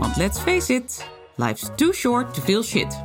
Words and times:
want 0.00 0.16
let's 0.16 0.38
face 0.38 0.74
it, 0.74 1.10
life's 1.36 1.70
too 1.76 1.92
short 1.92 2.34
to 2.34 2.42
feel 2.42 2.62
shit. 2.62 3.02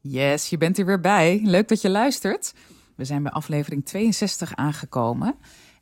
Yes, 0.00 0.48
je 0.48 0.58
bent 0.58 0.78
er 0.78 0.86
weer 0.86 1.00
bij. 1.00 1.40
Leuk 1.42 1.68
dat 1.68 1.80
je 1.80 1.90
luistert. 1.90 2.54
We 2.96 3.04
zijn 3.04 3.22
bij 3.22 3.32
aflevering 3.32 3.84
62 3.84 4.54
aangekomen. 4.54 5.34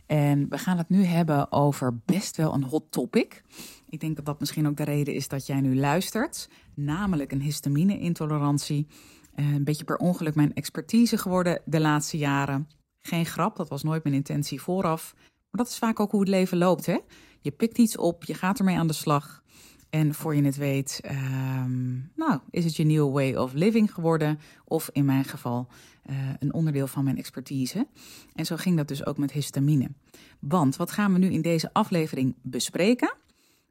En 0.06 0.46
we 0.48 0.58
gaan 0.58 0.78
het 0.78 0.88
nu 0.88 1.04
hebben 1.04 1.52
over 1.52 2.00
best 2.04 2.36
wel 2.36 2.54
een 2.54 2.64
hot 2.64 2.92
topic. 2.92 3.42
Ik 3.88 4.00
denk 4.00 4.16
dat 4.16 4.24
dat 4.24 4.40
misschien 4.40 4.66
ook 4.66 4.76
de 4.76 4.84
reden 4.84 5.14
is 5.14 5.28
dat 5.28 5.46
jij 5.46 5.60
nu 5.60 5.76
luistert. 5.76 6.48
Namelijk 6.74 7.32
een 7.32 7.40
histamine-intolerantie. 7.40 8.86
Eh, 9.34 9.54
een 9.54 9.64
beetje 9.64 9.84
per 9.84 9.96
ongeluk 9.96 10.34
mijn 10.34 10.54
expertise 10.54 11.18
geworden 11.18 11.62
de 11.64 11.80
laatste 11.80 12.18
jaren. 12.18 12.68
Geen 12.98 13.26
grap, 13.26 13.56
dat 13.56 13.68
was 13.68 13.82
nooit 13.82 14.02
mijn 14.02 14.14
intentie 14.14 14.60
vooraf. 14.60 15.14
Maar 15.16 15.64
dat 15.64 15.68
is 15.68 15.78
vaak 15.78 16.00
ook 16.00 16.10
hoe 16.10 16.20
het 16.20 16.28
leven 16.28 16.58
loopt. 16.58 16.86
Hè? 16.86 16.98
Je 17.40 17.50
pikt 17.50 17.78
iets 17.78 17.96
op, 17.96 18.24
je 18.24 18.34
gaat 18.34 18.58
ermee 18.58 18.76
aan 18.76 18.86
de 18.86 18.92
slag. 18.92 19.42
En 19.90 20.14
voor 20.14 20.34
je 20.34 20.42
het 20.42 20.56
weet, 20.56 21.00
ehm, 21.02 21.92
nou, 22.16 22.40
is 22.50 22.64
het 22.64 22.76
je 22.76 22.84
nieuwe 22.84 23.12
way 23.12 23.34
of 23.34 23.52
living 23.52 23.94
geworden. 23.94 24.38
Of 24.64 24.90
in 24.92 25.04
mijn 25.04 25.24
geval 25.24 25.68
uh, 26.10 26.16
een 26.38 26.52
onderdeel 26.54 26.86
van 26.86 27.04
mijn 27.04 27.18
expertise. 27.18 27.86
En 28.34 28.46
zo 28.46 28.56
ging 28.56 28.76
dat 28.76 28.88
dus 28.88 29.06
ook 29.06 29.18
met 29.18 29.32
histamine. 29.32 29.90
Want 30.38 30.76
wat 30.76 30.90
gaan 30.90 31.12
we 31.12 31.18
nu 31.18 31.30
in 31.30 31.42
deze 31.42 31.72
aflevering 31.72 32.34
bespreken? 32.42 33.14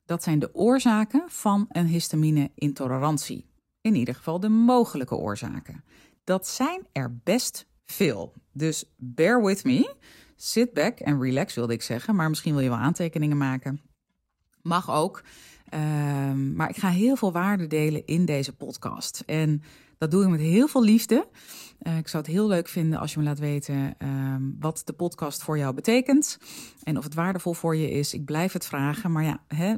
Dat 0.06 0.23
zijn 0.23 0.39
de 0.39 0.56
oorzaken 0.56 1.23
van 1.28 1.66
een 1.70 1.86
histamine-intolerantie. 1.86 3.45
In 3.81 3.95
ieder 3.95 4.16
geval 4.16 4.39
de 4.39 4.50
mogelijke 4.50 5.16
oorzaken. 5.16 5.83
Dat 6.23 6.48
zijn 6.48 6.88
er 6.92 7.17
best 7.23 7.67
veel. 7.86 8.33
Dus 8.52 8.83
bear 8.98 9.44
with 9.44 9.64
me. 9.64 9.95
Sit 10.42 10.73
back 10.73 11.00
en 11.00 11.22
relax 11.22 11.54
wilde 11.54 11.73
ik 11.73 11.82
zeggen. 11.82 12.16
Maar 12.16 12.30
misschien 12.30 12.54
wil 12.54 12.64
je 12.64 12.70
wel 12.70 12.78
aantekeningen 12.78 13.38
maken. 13.38 13.82
Mag 14.62 14.92
ook. 14.92 15.23
Um, 15.73 16.56
maar 16.56 16.70
ik 16.70 16.78
ga 16.78 16.90
heel 16.90 17.16
veel 17.16 17.32
waarde 17.32 17.68
delen 17.68 18.06
in 18.06 18.26
deze 18.26 18.56
podcast. 18.56 19.23
En 19.26 19.62
dat 19.98 20.12
doe 20.12 20.23
ik 20.23 20.30
met 20.30 20.40
heel 20.40 20.67
veel 20.67 20.84
liefde. 20.84 21.28
Uh, 21.82 21.98
ik 21.98 22.08
zou 22.08 22.23
het 22.23 22.32
heel 22.32 22.48
leuk 22.48 22.67
vinden 22.67 23.00
als 23.00 23.14
je 23.14 23.20
me 23.20 23.26
laat 23.26 23.40
weten 23.40 23.95
um, 24.00 24.56
wat 24.60 24.82
de 24.86 24.94
podcast 24.94 25.44
voor 25.44 25.58
jou 25.58 25.73
betekent. 25.73 26.38
En 26.84 26.98
of 26.98 27.04
het 27.04 27.14
waardevol 27.14 27.54
voor 27.54 27.76
je 27.76 27.92
is. 27.92 28.14
Ik 28.14 28.26
blijf 28.26 28.54
het 28.54 28.66
vragen. 28.66 29.12
Maar 29.12 29.23
ja, 29.23 29.44
hè, 29.48 29.76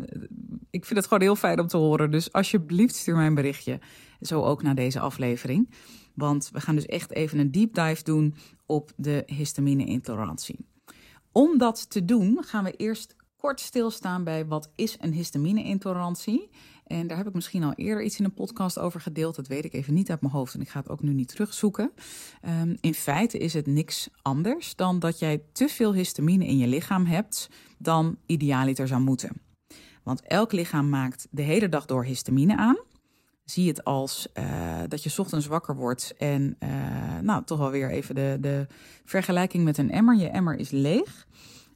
ik 0.70 0.86
vind 0.86 1.00
het 1.00 1.08
gewoon 1.08 1.24
heel 1.24 1.36
fijn 1.36 1.60
om 1.60 1.68
te 1.68 1.78
horen. 1.78 2.12
Dus 2.12 2.32
alsjeblieft 2.32 2.96
stuur 2.96 3.16
mij 3.16 3.28
een 3.28 3.36
berichtje. 3.36 3.80
Zo 4.22 4.44
ook 4.44 4.64
na 4.64 4.74
deze 4.74 5.00
aflevering. 5.00 5.70
Want 6.22 6.50
we 6.54 6.62
gaan 6.62 6.76
dus 6.76 6.86
echt 6.86 7.12
even 7.12 7.40
een 7.40 7.52
deep 7.52 7.74
dive 7.74 8.04
doen 8.04 8.36
op 8.66 8.92
de 8.96 9.24
histamine-intolerantie. 9.26 10.66
Om 11.32 11.58
dat 11.58 11.90
te 11.90 12.06
doen 12.06 12.44
gaan 12.44 12.64
we 12.64 12.72
eerst 12.72 13.16
kort 13.38 13.60
stilstaan 13.60 14.24
bij 14.24 14.46
wat 14.46 14.72
is 14.76 14.98
een 15.00 15.14
histamine-intolerantie. 15.14 16.50
En 16.86 17.08
daar 17.08 17.18
heb 17.18 17.28
ik 17.28 17.34
misschien 17.34 17.64
al 17.64 17.74
eerder 17.74 18.04
iets 18.04 18.20
in 18.20 18.26
een 18.26 18.34
podcast 18.34 18.80
over 18.80 19.02
gedeeld. 19.02 19.36
Dat 19.36 19.48
weet 19.48 19.66
ik 19.66 19.74
even 19.74 19.94
niet 19.94 20.10
uit 20.10 20.22
mijn 20.22 20.34
hoofd 20.34 20.54
en 20.54 20.62
ik 20.62 20.70
ga 20.70 20.80
het 20.80 20.90
ook 20.90 21.02
nu 21.02 21.14
niet 21.14 21.28
terugzoeken. 21.28 21.92
Um, 22.62 22.78
in 22.82 22.94
feite 22.94 23.38
is 23.38 23.54
het 23.54 23.68
niks 23.68 24.10
anders 24.22 24.76
dan 24.76 25.00
dat 25.00 25.20
jij 25.20 25.44
te 25.52 25.68
veel 25.68 25.94
histamine 25.94 26.46
in 26.46 26.58
je 26.58 26.68
lichaam 26.68 27.06
hebt 27.06 27.50
dan 27.78 28.18
idealiter 28.26 28.88
zou 28.88 29.02
moeten. 29.02 29.42
Want 30.04 30.22
elk 30.22 30.52
lichaam 30.52 30.90
maakt 30.90 31.28
de 31.32 31.42
hele 31.42 31.70
dag 31.70 31.86
door 31.86 32.06
histamine 32.06 32.58
aan. 32.58 32.78
Zie 33.44 33.68
het 33.68 33.84
als 33.84 34.28
uh, 34.34 34.80
dat 34.88 35.04
je 35.04 35.14
ochtends 35.18 35.48
wakker 35.48 35.76
wordt 35.76 36.14
en 36.18 36.56
uh, 36.60 37.20
nou 37.22 37.44
toch 37.44 37.58
wel 37.58 37.72
weer 37.72 37.90
even 37.90 38.16
de, 38.16 38.38
de 38.40 38.68
vergelijking 39.06 39.64
met 39.64 39.78
een 39.78 39.92
emmer. 39.92 40.16
Je 40.16 40.30
emmer 40.30 40.56
is 40.56 40.70
leeg. 40.70 41.28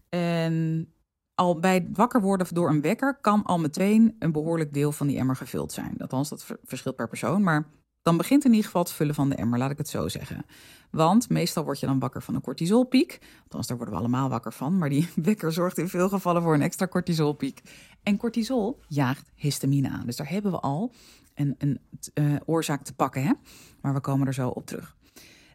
En 0.10 0.88
al 1.36 1.60
bij 1.60 1.88
wakker 1.94 2.22
worden 2.22 2.48
door 2.54 2.70
een 2.70 2.82
wekker 2.82 3.18
kan 3.22 3.44
al 3.44 3.60
meteen 3.60 4.16
een 4.20 4.32
behoorlijk 4.32 4.74
deel 4.74 4.92
van 4.92 5.08
die 5.08 5.18
emmer 5.18 5.36
gevuld 5.36 5.72
zijn. 5.72 5.96
Althans, 5.98 6.30
dat 6.30 6.46
verschilt 6.64 6.96
per 6.96 7.08
persoon, 7.08 7.44
maar 7.44 7.68
dan 8.06 8.18
begint 8.18 8.44
in 8.46 8.50
ieder 8.50 8.66
geval 8.66 8.82
het 8.82 8.92
vullen 8.92 9.16
van 9.16 9.30
de 9.30 9.36
emmer, 9.36 9.60
laat 9.60 9.72
ik 9.72 9.78
het 9.78 9.90
zo 9.90 10.08
zeggen. 10.08 10.46
Want 10.90 11.30
meestal 11.30 11.64
word 11.64 11.80
je 11.80 11.86
dan 11.86 12.00
wakker 12.00 12.22
van 12.22 12.36
een 12.36 12.42
cortisolpiek. 12.42 13.20
Althans, 13.44 13.68
daar 13.68 13.78
worden 13.78 13.96
we 13.96 14.02
allemaal 14.02 14.30
wakker 14.30 14.54
van. 14.54 14.78
Maar 14.78 14.90
die 14.90 15.10
wekker 15.32 15.52
zorgt 15.52 15.78
in 15.78 15.90
veel 15.90 16.10
gevallen 16.10 16.42
voor 16.42 16.54
een 16.54 16.62
extra 16.62 16.88
cortisolpiek. 16.88 17.62
En 18.04 18.18
cortisol 18.18 18.80
jaagt 18.88 19.30
histamine 19.36 19.90
aan. 19.90 20.06
Dus 20.06 20.16
daar 20.16 20.30
hebben 20.30 20.52
we 20.52 20.60
al 20.60 20.92
een, 21.34 21.56
een 21.58 21.80
uh, 22.14 22.36
oorzaak 22.46 22.84
te 22.84 22.94
pakken. 22.94 23.24
Hè? 23.24 23.32
Maar 23.82 23.94
we 23.94 24.00
komen 24.00 24.28
er 24.28 24.34
zo 24.34 24.50
op 24.50 24.66
terug. 24.66 24.96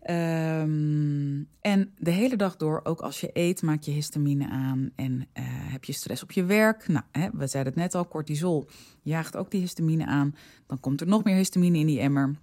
Um, 0.02 1.48
en 1.60 1.92
de 1.98 2.10
hele 2.10 2.36
dag 2.36 2.56
door, 2.56 2.80
ook 2.82 3.00
als 3.00 3.20
je 3.20 3.30
eet, 3.32 3.62
maak 3.62 3.82
je 3.82 3.90
histamine 3.90 4.48
aan 4.48 4.90
en 4.94 5.12
uh, 5.12 5.22
heb 5.44 5.84
je 5.84 5.92
stress 5.92 6.22
op 6.22 6.32
je 6.32 6.44
werk. 6.44 6.88
Nou, 6.88 7.04
hè, 7.12 7.28
we 7.32 7.46
zeiden 7.46 7.72
het 7.72 7.82
net 7.82 7.94
al, 7.94 8.08
cortisol 8.08 8.68
jaagt 9.02 9.36
ook 9.36 9.50
die 9.50 9.60
histamine 9.60 10.06
aan. 10.06 10.34
Dan 10.66 10.80
komt 10.80 11.00
er 11.00 11.06
nog 11.06 11.24
meer 11.24 11.36
histamine 11.36 11.78
in 11.78 11.86
die 11.86 12.00
emmer. 12.00 12.34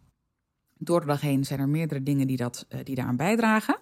Door 0.78 1.00
de 1.00 1.06
dag 1.06 1.22
heen 1.22 1.46
zijn 1.46 1.59
er 1.59 1.69
meerdere 1.69 2.03
dingen 2.03 2.28
die, 2.28 2.38
dat, 2.38 2.66
uh, 2.69 2.79
die 2.84 2.96
daaraan 2.96 3.16
bijdragen. 3.16 3.78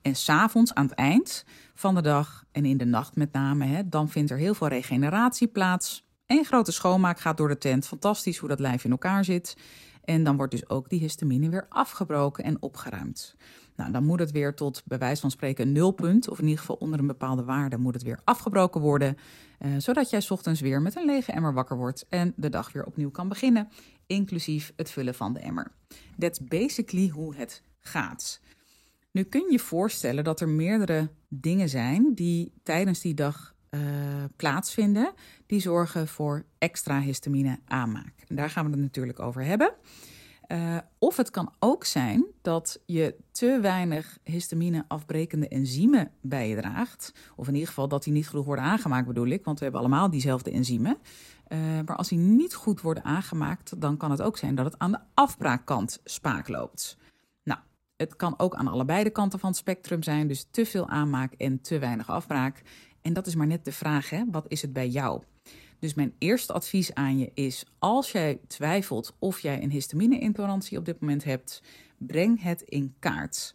En 0.00 0.14
s'avonds 0.14 0.74
aan 0.74 0.86
het 0.86 0.94
eind 0.94 1.44
van 1.74 1.94
de 1.94 2.02
dag 2.02 2.44
en 2.52 2.64
in 2.64 2.76
de 2.76 2.84
nacht 2.84 3.16
met 3.16 3.32
name, 3.32 3.64
hè, 3.64 3.88
dan 3.88 4.08
vindt 4.08 4.30
er 4.30 4.38
heel 4.38 4.54
veel 4.54 4.68
regeneratie 4.68 5.48
plaats. 5.48 6.06
Een 6.26 6.44
grote 6.44 6.72
schoonmaak 6.72 7.20
gaat 7.20 7.36
door 7.36 7.48
de 7.48 7.58
tent. 7.58 7.86
Fantastisch 7.86 8.38
hoe 8.38 8.48
dat 8.48 8.60
lijf 8.60 8.84
in 8.84 8.90
elkaar 8.90 9.24
zit. 9.24 9.56
En 10.04 10.24
dan 10.24 10.36
wordt 10.36 10.52
dus 10.52 10.68
ook 10.68 10.88
die 10.88 11.00
histamine 11.00 11.48
weer 11.48 11.66
afgebroken 11.68 12.44
en 12.44 12.62
opgeruimd. 12.62 13.36
Nou, 13.76 13.92
dan 13.92 14.04
moet 14.04 14.18
het 14.18 14.30
weer 14.30 14.54
tot 14.54 14.82
bij 14.84 14.98
wijze 14.98 15.20
van 15.20 15.30
spreken 15.30 15.66
een 15.66 15.72
nulpunt, 15.72 16.28
of 16.28 16.38
in 16.38 16.44
ieder 16.44 16.58
geval 16.58 16.76
onder 16.76 16.98
een 16.98 17.06
bepaalde 17.06 17.44
waarde, 17.44 17.78
moet 17.78 17.94
het 17.94 18.02
weer 18.02 18.20
afgebroken 18.24 18.80
worden. 18.80 19.16
Uh, 19.60 19.70
zodat 19.78 20.10
jij 20.10 20.22
ochtends 20.28 20.60
weer 20.60 20.82
met 20.82 20.96
een 20.96 21.04
lege 21.04 21.32
emmer 21.32 21.54
wakker 21.54 21.76
wordt 21.76 22.06
en 22.08 22.32
de 22.36 22.48
dag 22.48 22.72
weer 22.72 22.84
opnieuw 22.84 23.10
kan 23.10 23.28
beginnen, 23.28 23.68
inclusief 24.06 24.72
het 24.76 24.90
vullen 24.90 25.14
van 25.14 25.32
de 25.32 25.40
emmer. 25.40 25.72
That's 26.18 26.44
basically 26.44 27.08
hoe 27.08 27.34
het 27.34 27.62
gaat. 27.78 28.40
Nu 29.10 29.22
kun 29.22 29.50
je 29.50 29.58
voorstellen 29.58 30.24
dat 30.24 30.40
er 30.40 30.48
meerdere 30.48 31.10
dingen 31.28 31.68
zijn 31.68 32.14
die 32.14 32.52
tijdens 32.62 33.00
die 33.00 33.14
dag 33.14 33.51
uh, 33.74 33.80
plaatsvinden, 34.36 35.12
die 35.46 35.60
zorgen 35.60 36.08
voor 36.08 36.44
extra 36.58 37.00
histamine 37.00 37.58
aanmaak. 37.64 38.24
En 38.28 38.36
daar 38.36 38.50
gaan 38.50 38.64
we 38.64 38.70
het 38.70 38.80
natuurlijk 38.80 39.20
over 39.20 39.44
hebben. 39.44 39.74
Uh, 40.48 40.78
of 40.98 41.16
het 41.16 41.30
kan 41.30 41.52
ook 41.58 41.84
zijn 41.84 42.26
dat 42.42 42.80
je 42.86 43.16
te 43.30 43.58
weinig 43.60 44.18
histamine 44.24 44.84
afbrekende 44.88 45.48
enzymen 45.48 46.10
bij 46.20 46.48
je 46.48 46.56
draagt. 46.56 47.14
Of 47.36 47.46
in 47.46 47.52
ieder 47.52 47.68
geval 47.68 47.88
dat 47.88 48.02
die 48.02 48.12
niet 48.12 48.28
genoeg 48.28 48.44
worden 48.44 48.64
aangemaakt, 48.64 49.06
bedoel 49.06 49.26
ik. 49.26 49.44
Want 49.44 49.58
we 49.58 49.64
hebben 49.64 49.82
allemaal 49.82 50.10
diezelfde 50.10 50.50
enzymen. 50.50 50.96
Uh, 51.48 51.58
maar 51.58 51.96
als 51.96 52.08
die 52.08 52.18
niet 52.18 52.54
goed 52.54 52.80
worden 52.80 53.04
aangemaakt, 53.04 53.80
dan 53.80 53.96
kan 53.96 54.10
het 54.10 54.22
ook 54.22 54.38
zijn 54.38 54.54
dat 54.54 54.64
het 54.64 54.78
aan 54.78 54.92
de 54.92 55.00
afbraakkant 55.14 56.00
spaak 56.04 56.48
loopt. 56.48 56.96
Nou, 57.44 57.60
het 57.96 58.16
kan 58.16 58.34
ook 58.38 58.54
aan 58.54 58.68
allebei 58.68 59.04
de 59.04 59.10
kanten 59.10 59.38
van 59.38 59.48
het 59.48 59.58
spectrum 59.58 60.02
zijn. 60.02 60.28
Dus 60.28 60.46
te 60.50 60.66
veel 60.66 60.88
aanmaak 60.88 61.32
en 61.32 61.60
te 61.60 61.78
weinig 61.78 62.10
afbraak. 62.10 62.62
En 63.02 63.12
dat 63.12 63.26
is 63.26 63.34
maar 63.34 63.46
net 63.46 63.64
de 63.64 63.72
vraag, 63.72 64.10
hè? 64.10 64.24
wat 64.30 64.44
is 64.48 64.62
het 64.62 64.72
bij 64.72 64.88
jou? 64.88 65.22
Dus 65.78 65.94
mijn 65.94 66.14
eerste 66.18 66.52
advies 66.52 66.94
aan 66.94 67.18
je 67.18 67.30
is: 67.34 67.64
als 67.78 68.12
jij 68.12 68.40
twijfelt 68.46 69.14
of 69.18 69.40
jij 69.40 69.62
een 69.62 69.70
histamine-intolerantie 69.70 70.78
op 70.78 70.84
dit 70.84 71.00
moment 71.00 71.24
hebt, 71.24 71.62
breng 71.98 72.42
het 72.42 72.62
in 72.62 72.94
kaart. 72.98 73.54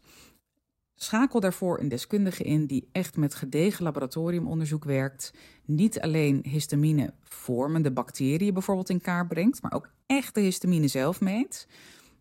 Schakel 0.95 1.39
daarvoor 1.39 1.80
een 1.80 1.88
deskundige 1.88 2.44
in 2.44 2.66
die 2.66 2.89
echt 2.92 3.18
met 3.18 3.36
gedegen 3.36 3.83
laboratoriumonderzoek 3.83 4.83
werkt. 4.83 5.33
Niet 5.66 6.00
alleen 6.00 6.39
histamine 6.44 7.13
vormende 7.24 7.92
bacteriën 7.92 8.54
bijvoorbeeld 8.54 8.89
in 8.89 9.01
kaart 9.01 9.27
brengt, 9.27 9.62
maar 9.62 9.74
ook 9.74 9.89
echt 10.06 10.36
de 10.36 10.42
histamine 10.42 10.88
zelf 10.88 11.21
meet. 11.21 11.68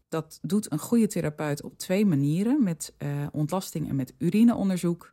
Dat 0.09 0.39
doet 0.43 0.73
een 0.73 0.79
goede 0.79 1.07
therapeut 1.07 1.63
op 1.63 1.79
twee 1.79 2.07
manieren: 2.07 2.63
met 2.63 2.95
uh, 2.99 3.27
ontlasting 3.33 3.89
en 3.89 3.97
met 3.97 4.15
urineonderzoek. 4.19 5.13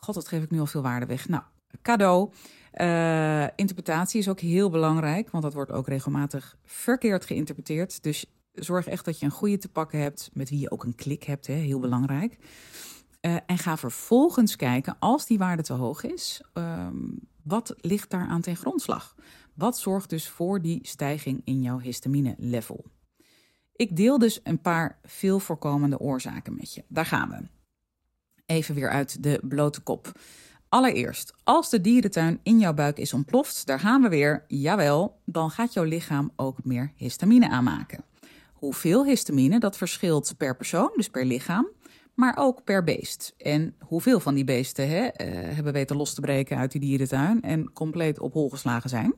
God, 0.00 0.14
dat 0.14 0.28
geef 0.28 0.42
ik 0.42 0.50
nu 0.50 0.60
al 0.60 0.66
veel 0.66 0.82
waarde 0.82 1.06
weg. 1.06 1.28
Nou, 1.28 1.42
cadeau. 1.82 2.30
Uh, 2.74 3.42
interpretatie 3.56 4.20
is 4.20 4.28
ook 4.28 4.40
heel 4.40 4.70
belangrijk, 4.70 5.30
want 5.30 5.44
dat 5.44 5.54
wordt 5.54 5.72
ook 5.72 5.88
regelmatig 5.88 6.56
verkeerd 6.64 7.24
geïnterpreteerd. 7.24 8.02
Dus 8.02 8.26
zorg 8.52 8.86
echt 8.86 9.04
dat 9.04 9.18
je 9.18 9.24
een 9.24 9.32
goede 9.32 9.58
te 9.58 9.68
pakken 9.68 10.00
hebt, 10.00 10.30
met 10.32 10.50
wie 10.50 10.58
je 10.58 10.70
ook 10.70 10.84
een 10.84 10.94
klik 10.94 11.22
hebt, 11.22 11.46
hè, 11.46 11.54
heel 11.54 11.80
belangrijk. 11.80 12.36
Uh, 13.20 13.36
en 13.46 13.58
ga 13.58 13.76
vervolgens 13.76 14.56
kijken, 14.56 14.96
als 14.98 15.26
die 15.26 15.38
waarde 15.38 15.62
te 15.62 15.72
hoog 15.72 16.02
is, 16.02 16.42
um, 16.54 17.18
wat 17.42 17.74
ligt 17.76 18.10
daar 18.10 18.26
aan 18.26 18.40
ten 18.40 18.56
grondslag? 18.56 19.14
Wat 19.54 19.78
zorgt 19.78 20.10
dus 20.10 20.28
voor 20.28 20.62
die 20.62 20.78
stijging 20.82 21.40
in 21.44 21.62
jouw 21.62 21.78
histamine 21.78 22.34
level? 22.38 22.84
Ik 23.72 23.96
deel 23.96 24.18
dus 24.18 24.40
een 24.42 24.60
paar 24.60 24.98
veel 25.02 25.38
voorkomende 25.38 25.98
oorzaken 25.98 26.54
met 26.54 26.74
je. 26.74 26.84
Daar 26.88 27.06
gaan 27.06 27.28
we. 27.28 27.59
Even 28.50 28.74
weer 28.74 28.90
uit 28.90 29.22
de 29.22 29.40
blote 29.42 29.80
kop. 29.80 30.12
Allereerst, 30.68 31.34
als 31.44 31.70
de 31.70 31.80
dierentuin 31.80 32.40
in 32.42 32.58
jouw 32.58 32.74
buik 32.74 32.98
is 32.98 33.12
ontploft, 33.12 33.66
daar 33.66 33.80
gaan 33.80 34.02
we 34.02 34.08
weer, 34.08 34.44
jawel, 34.48 35.20
dan 35.24 35.50
gaat 35.50 35.72
jouw 35.72 35.84
lichaam 35.84 36.30
ook 36.36 36.64
meer 36.64 36.92
histamine 36.96 37.48
aanmaken. 37.48 38.04
Hoeveel 38.52 39.04
histamine, 39.04 39.58
dat 39.58 39.76
verschilt 39.76 40.34
per 40.36 40.56
persoon, 40.56 40.92
dus 40.96 41.08
per 41.08 41.24
lichaam, 41.24 41.68
maar 42.14 42.36
ook 42.38 42.64
per 42.64 42.84
beest. 42.84 43.34
En 43.36 43.74
hoeveel 43.78 44.20
van 44.20 44.34
die 44.34 44.44
beesten 44.44 44.88
hè, 44.88 45.04
uh, 45.04 45.10
hebben 45.54 45.72
weten 45.72 45.96
los 45.96 46.14
te 46.14 46.20
breken 46.20 46.56
uit 46.56 46.72
die 46.72 46.80
dierentuin 46.80 47.42
en 47.42 47.72
compleet 47.72 48.20
op 48.20 48.32
hol 48.32 48.48
geslagen 48.48 48.90
zijn. 48.90 49.14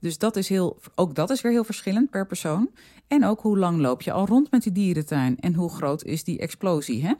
Dus 0.00 0.18
dat 0.18 0.36
is 0.36 0.48
heel, 0.48 0.78
ook 0.94 1.14
dat 1.14 1.30
is 1.30 1.40
weer 1.40 1.52
heel 1.52 1.64
verschillend 1.64 2.10
per 2.10 2.26
persoon. 2.26 2.70
En 3.08 3.24
ook 3.24 3.40
hoe 3.40 3.58
lang 3.58 3.80
loop 3.80 4.02
je 4.02 4.12
al 4.12 4.26
rond 4.26 4.50
met 4.50 4.62
die 4.62 4.72
dierentuin 4.72 5.38
en 5.40 5.54
hoe 5.54 5.70
groot 5.70 6.04
is 6.04 6.24
die 6.24 6.38
explosie. 6.38 7.02
Hè? 7.02 7.12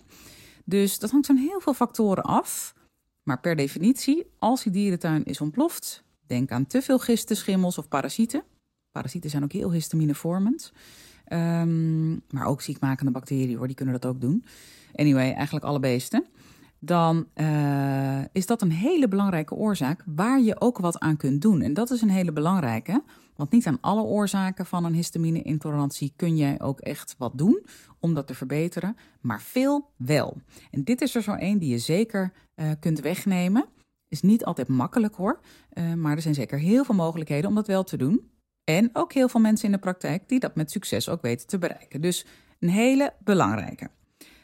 Dus 0.64 0.98
dat 0.98 1.10
hangt 1.10 1.26
van 1.26 1.36
heel 1.36 1.60
veel 1.60 1.74
factoren 1.74 2.22
af. 2.22 2.74
Maar 3.22 3.40
per 3.40 3.56
definitie, 3.56 4.26
als 4.38 4.62
die 4.62 4.72
dierentuin 4.72 5.24
is 5.24 5.40
ontploft, 5.40 6.04
denk 6.26 6.50
aan 6.50 6.66
te 6.66 6.82
veel 6.82 6.98
gisten, 6.98 7.36
schimmels 7.36 7.78
of 7.78 7.88
parasieten. 7.88 8.42
Parasieten 8.90 9.30
zijn 9.30 9.44
ook 9.44 9.52
heel 9.52 9.72
histaminevormend. 9.72 10.72
Um, 11.28 12.22
maar 12.30 12.46
ook 12.46 12.62
ziekmakende 12.62 13.12
bacteriën 13.12 13.66
die 13.66 13.74
kunnen 13.74 14.00
dat 14.00 14.10
ook 14.10 14.20
doen. 14.20 14.44
Anyway, 14.94 15.32
eigenlijk 15.32 15.64
alle 15.64 15.80
beesten. 15.80 16.24
Dan 16.84 17.26
uh, 17.34 18.24
is 18.32 18.46
dat 18.46 18.62
een 18.62 18.72
hele 18.72 19.08
belangrijke 19.08 19.54
oorzaak 19.54 20.02
waar 20.06 20.40
je 20.40 20.60
ook 20.60 20.78
wat 20.78 20.98
aan 20.98 21.16
kunt 21.16 21.42
doen. 21.42 21.60
En 21.60 21.74
dat 21.74 21.90
is 21.90 22.02
een 22.02 22.10
hele 22.10 22.32
belangrijke, 22.32 23.02
want 23.36 23.50
niet 23.50 23.66
aan 23.66 23.78
alle 23.80 24.02
oorzaken 24.02 24.66
van 24.66 24.84
een 24.84 24.94
histamine-intolerantie 24.94 26.12
kun 26.16 26.36
jij 26.36 26.60
ook 26.60 26.80
echt 26.80 27.14
wat 27.18 27.38
doen 27.38 27.66
om 28.00 28.14
dat 28.14 28.26
te 28.26 28.34
verbeteren, 28.34 28.96
maar 29.20 29.42
veel 29.42 29.90
wel. 29.96 30.36
En 30.70 30.84
dit 30.84 31.00
is 31.00 31.14
er 31.14 31.22
zo 31.22 31.32
één 31.32 31.58
die 31.58 31.70
je 31.70 31.78
zeker 31.78 32.32
uh, 32.56 32.70
kunt 32.80 33.00
wegnemen. 33.00 33.64
Is 34.08 34.22
niet 34.22 34.44
altijd 34.44 34.68
makkelijk 34.68 35.14
hoor, 35.14 35.40
uh, 35.72 35.94
maar 35.94 36.16
er 36.16 36.22
zijn 36.22 36.34
zeker 36.34 36.58
heel 36.58 36.84
veel 36.84 36.94
mogelijkheden 36.94 37.48
om 37.48 37.54
dat 37.54 37.66
wel 37.66 37.84
te 37.84 37.96
doen. 37.96 38.30
En 38.64 38.90
ook 38.92 39.12
heel 39.12 39.28
veel 39.28 39.40
mensen 39.40 39.66
in 39.66 39.72
de 39.72 39.78
praktijk 39.78 40.28
die 40.28 40.40
dat 40.40 40.56
met 40.56 40.70
succes 40.70 41.08
ook 41.08 41.22
weten 41.22 41.46
te 41.46 41.58
bereiken. 41.58 42.00
Dus 42.00 42.26
een 42.58 42.68
hele 42.68 43.12
belangrijke. 43.18 43.90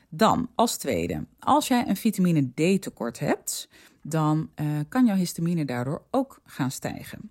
Dan 0.09 0.51
als 0.55 0.77
tweede, 0.77 1.27
als 1.39 1.69
jij 1.69 1.89
een 1.89 1.97
vitamine 1.97 2.51
D 2.55 2.83
tekort 2.83 3.19
hebt, 3.19 3.69
dan 4.03 4.51
uh, 4.61 4.67
kan 4.89 5.07
jouw 5.07 5.17
histamine 5.17 5.65
daardoor 5.65 6.03
ook 6.11 6.41
gaan 6.45 6.71
stijgen. 6.71 7.31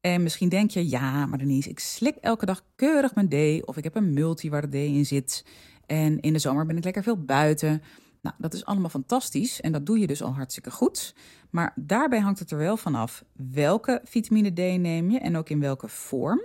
En 0.00 0.22
misschien 0.22 0.48
denk 0.48 0.70
je, 0.70 0.88
ja, 0.88 1.26
maar 1.26 1.38
Denise, 1.38 1.68
ik 1.68 1.78
slik 1.78 2.16
elke 2.16 2.46
dag 2.46 2.62
keurig 2.74 3.14
mijn 3.14 3.28
D. 3.28 3.66
Of 3.66 3.76
ik 3.76 3.84
heb 3.84 3.94
een 3.94 4.12
multi 4.12 4.50
waar 4.50 4.70
de 4.70 4.78
D 4.78 4.80
in 4.80 5.06
zit. 5.06 5.44
En 5.86 6.20
in 6.20 6.32
de 6.32 6.38
zomer 6.38 6.66
ben 6.66 6.76
ik 6.76 6.84
lekker 6.84 7.02
veel 7.02 7.24
buiten. 7.24 7.82
Nou, 8.20 8.34
dat 8.38 8.54
is 8.54 8.64
allemaal 8.64 8.90
fantastisch 8.90 9.60
en 9.60 9.72
dat 9.72 9.86
doe 9.86 9.98
je 9.98 10.06
dus 10.06 10.22
al 10.22 10.34
hartstikke 10.34 10.70
goed. 10.70 11.14
Maar 11.50 11.72
daarbij 11.76 12.20
hangt 12.20 12.38
het 12.38 12.50
er 12.50 12.58
wel 12.58 12.76
vanaf 12.76 13.24
welke 13.32 14.00
vitamine 14.04 14.52
D 14.52 14.80
neem 14.80 15.10
je 15.10 15.18
en 15.18 15.36
ook 15.36 15.48
in 15.48 15.60
welke 15.60 15.88
vorm. 15.88 16.40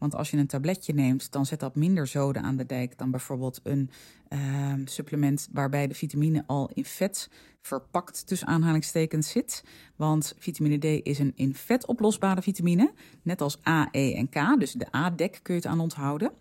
Want 0.00 0.14
als 0.14 0.30
je 0.30 0.36
een 0.36 0.46
tabletje 0.46 0.94
neemt, 0.94 1.32
dan 1.32 1.46
zet 1.46 1.60
dat 1.60 1.74
minder 1.74 2.06
zoden 2.06 2.42
aan 2.42 2.56
de 2.56 2.66
dijk 2.66 2.98
dan 2.98 3.10
bijvoorbeeld 3.10 3.60
een 3.62 3.90
uh, 4.28 4.72
supplement 4.84 5.48
waarbij 5.52 5.86
de 5.86 5.94
vitamine 5.94 6.44
al 6.46 6.70
in 6.74 6.84
vet 6.84 7.30
verpakt 7.60 8.26
tussen 8.26 8.48
aanhalingstekens 8.48 9.30
zit. 9.30 9.64
Want 9.96 10.34
vitamine 10.38 10.78
D 10.78 11.06
is 11.06 11.18
een 11.18 11.32
in 11.34 11.54
vet 11.54 11.86
oplosbare 11.86 12.42
vitamine, 12.42 12.92
net 13.22 13.40
als 13.40 13.58
A, 13.68 13.88
E 13.90 14.12
en 14.12 14.28
K. 14.28 14.60
Dus 14.60 14.72
de 14.72 14.94
A-dek 14.94 15.40
kun 15.42 15.54
je 15.54 15.60
het 15.60 15.70
aan 15.70 15.80
onthouden. 15.80 16.32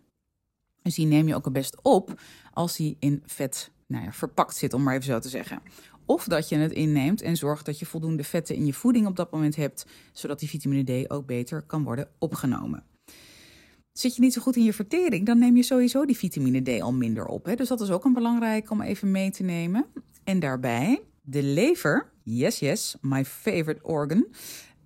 Dus 0.81 0.95
die 0.95 1.05
neem 1.05 1.27
je 1.27 1.35
ook 1.35 1.45
het 1.45 1.53
best 1.53 1.77
op 1.81 2.21
als 2.53 2.75
die 2.75 2.97
in 3.00 3.23
vet 3.25 3.71
nou 3.88 4.03
ja, 4.03 4.12
verpakt 4.12 4.55
zit, 4.55 4.73
om 4.73 4.83
maar 4.83 4.94
even 4.94 5.05
zo 5.05 5.19
te 5.19 5.29
zeggen. 5.29 5.62
Of 6.05 6.23
dat 6.23 6.50
je 6.50 6.55
het 6.55 6.71
inneemt 6.71 7.21
en 7.21 7.38
zorgt 7.38 7.65
dat 7.65 7.79
je 7.79 7.85
voldoende 7.85 8.23
vetten 8.23 8.55
in 8.55 8.65
je 8.65 8.73
voeding 8.73 9.07
op 9.07 9.15
dat 9.15 9.31
moment 9.31 9.55
hebt, 9.55 9.85
zodat 10.13 10.39
die 10.39 10.50
vitamine 10.50 11.03
D 11.03 11.12
ook 11.12 11.25
beter 11.25 11.62
kan 11.62 11.83
worden 11.83 12.07
opgenomen. 12.17 12.83
Zit 14.00 14.16
je 14.16 14.22
niet 14.22 14.34
zo 14.34 14.42
goed 14.42 14.56
in 14.56 14.63
je 14.63 14.74
vertering, 14.74 15.25
dan 15.25 15.40
neem 15.40 15.56
je 15.56 15.63
sowieso 15.63 16.06
die 16.06 16.18
vitamine 16.18 16.62
D 16.62 16.81
al 16.81 16.94
minder 16.94 17.25
op. 17.25 17.46
Hè? 17.46 17.56
Dus 17.56 17.68
dat 17.68 17.81
is 17.81 17.90
ook 17.90 18.06
een 18.06 18.13
belangrijk 18.13 18.72
om 18.72 18.81
even 18.81 19.12
mee 19.12 19.31
te 19.31 19.44
nemen. 19.44 19.86
En 20.24 20.40
daarbij, 20.40 21.01
de 21.22 21.44
lever, 21.44 22.12
yes, 22.24 22.60
yes, 22.60 22.96
my 23.01 23.25
favorite 23.25 23.84
organ, 23.84 24.28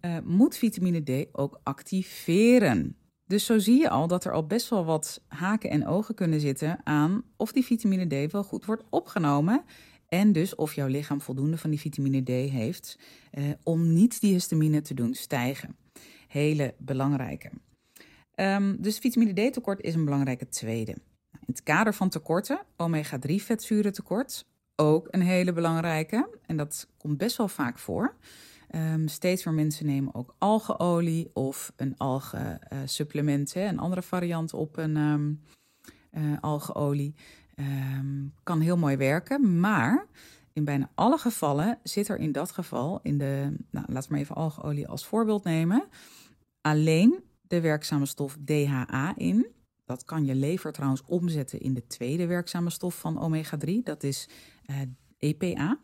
uh, 0.01 0.17
moet 0.23 0.57
vitamine 0.57 1.03
D 1.03 1.27
ook 1.31 1.59
activeren. 1.63 2.95
Dus 3.25 3.45
zo 3.45 3.59
zie 3.59 3.79
je 3.79 3.89
al 3.89 4.07
dat 4.07 4.25
er 4.25 4.31
al 4.31 4.47
best 4.47 4.69
wel 4.69 4.85
wat 4.85 5.23
haken 5.27 5.69
en 5.69 5.87
ogen 5.87 6.15
kunnen 6.15 6.39
zitten 6.39 6.79
aan 6.83 7.23
of 7.37 7.51
die 7.51 7.63
vitamine 7.63 8.27
D 8.27 8.31
wel 8.31 8.43
goed 8.43 8.65
wordt 8.65 8.83
opgenomen. 8.89 9.63
En 10.07 10.31
dus 10.31 10.55
of 10.55 10.73
jouw 10.73 10.87
lichaam 10.87 11.21
voldoende 11.21 11.57
van 11.57 11.69
die 11.69 11.79
vitamine 11.79 12.23
D 12.23 12.29
heeft 12.51 12.99
eh, 13.31 13.43
om 13.63 13.93
niet 13.93 14.21
die 14.21 14.33
histamine 14.33 14.81
te 14.81 14.93
doen 14.93 15.13
stijgen. 15.13 15.75
Hele 16.27 16.73
belangrijke. 16.77 17.49
Um, 18.35 18.81
dus 18.81 18.97
vitamine 18.97 19.49
D 19.49 19.53
tekort 19.53 19.81
is 19.81 19.95
een 19.95 20.05
belangrijke 20.05 20.49
tweede. 20.49 20.91
In 21.31 21.45
het 21.45 21.63
kader 21.63 21.93
van 21.93 22.09
tekorten, 22.09 22.61
omega-3 22.77 23.35
vetzuren 23.35 23.93
tekort, 23.93 24.45
ook 24.75 25.07
een 25.11 25.21
hele 25.21 25.53
belangrijke. 25.53 26.29
En 26.45 26.57
dat 26.57 26.87
komt 26.97 27.17
best 27.17 27.37
wel 27.37 27.47
vaak 27.47 27.79
voor. 27.79 28.15
Um, 28.75 29.07
steeds 29.07 29.45
meer 29.45 29.53
mensen 29.53 29.85
nemen 29.85 30.15
ook 30.15 30.35
algeolie 30.37 31.29
of 31.33 31.73
een 31.75 31.97
algensupplement, 31.97 33.55
uh, 33.55 33.65
een 33.65 33.79
andere 33.79 34.01
variant 34.01 34.53
op 34.53 34.77
een 34.77 34.97
um, 34.97 35.41
uh, 36.11 36.37
algeolie. 36.41 37.15
Kan 38.43 38.59
heel 38.59 38.77
mooi 38.77 38.97
werken, 38.97 39.59
maar 39.59 40.07
in 40.53 40.63
bijna 40.63 40.89
alle 40.95 41.17
gevallen 41.17 41.79
zit 41.83 42.07
er 42.07 42.17
in 42.17 42.31
dat 42.31 42.51
geval, 42.51 42.99
in 43.03 43.17
de, 43.17 43.55
nou, 43.69 43.85
laten 43.89 44.11
we 44.11 44.17
even 44.17 44.35
algeolie 44.35 44.87
als 44.87 45.05
voorbeeld 45.05 45.43
nemen, 45.43 45.83
alleen 46.61 47.23
de 47.53 47.61
werkzame 47.61 48.05
stof 48.05 48.37
DHA 48.45 49.13
in. 49.17 49.47
Dat 49.85 50.03
kan 50.03 50.25
je 50.25 50.35
lever 50.35 50.71
trouwens 50.71 51.03
omzetten 51.05 51.59
in 51.59 51.73
de 51.73 51.87
tweede 51.87 52.25
werkzame 52.25 52.69
stof 52.69 52.99
van 52.99 53.19
omega-3, 53.21 53.71
dat 53.83 54.03
is 54.03 54.29
uh, 54.65 54.81
eh, 54.81 54.87
EPA. 55.17 55.79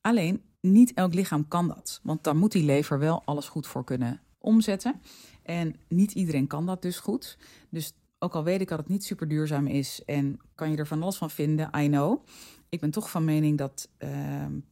Alleen 0.00 0.42
niet 0.60 0.94
elk 0.94 1.14
lichaam 1.14 1.48
kan 1.48 1.68
dat, 1.68 2.00
want 2.02 2.24
dan 2.24 2.36
moet 2.36 2.52
die 2.52 2.64
lever 2.64 2.98
wel 2.98 3.22
alles 3.24 3.48
goed 3.48 3.66
voor 3.66 3.84
kunnen 3.84 4.20
omzetten. 4.38 5.00
En 5.42 5.74
niet 5.88 6.12
iedereen 6.12 6.46
kan 6.46 6.66
dat 6.66 6.82
dus 6.82 6.98
goed. 6.98 7.38
Dus 7.70 7.92
ook 8.18 8.34
al 8.34 8.44
weet 8.44 8.60
ik 8.60 8.68
dat 8.68 8.78
het 8.78 8.88
niet 8.88 9.04
super 9.04 9.28
duurzaam 9.28 9.66
is 9.66 10.02
en 10.04 10.40
kan 10.54 10.70
je 10.70 10.76
er 10.76 10.86
van 10.86 11.02
alles 11.02 11.16
van 11.16 11.30
vinden, 11.30 11.70
I 11.78 11.88
know. 11.88 12.26
Ik 12.68 12.80
ben 12.80 12.90
toch 12.90 13.10
van 13.10 13.24
mening 13.24 13.58
dat 13.58 13.88
uh, 13.98 14.10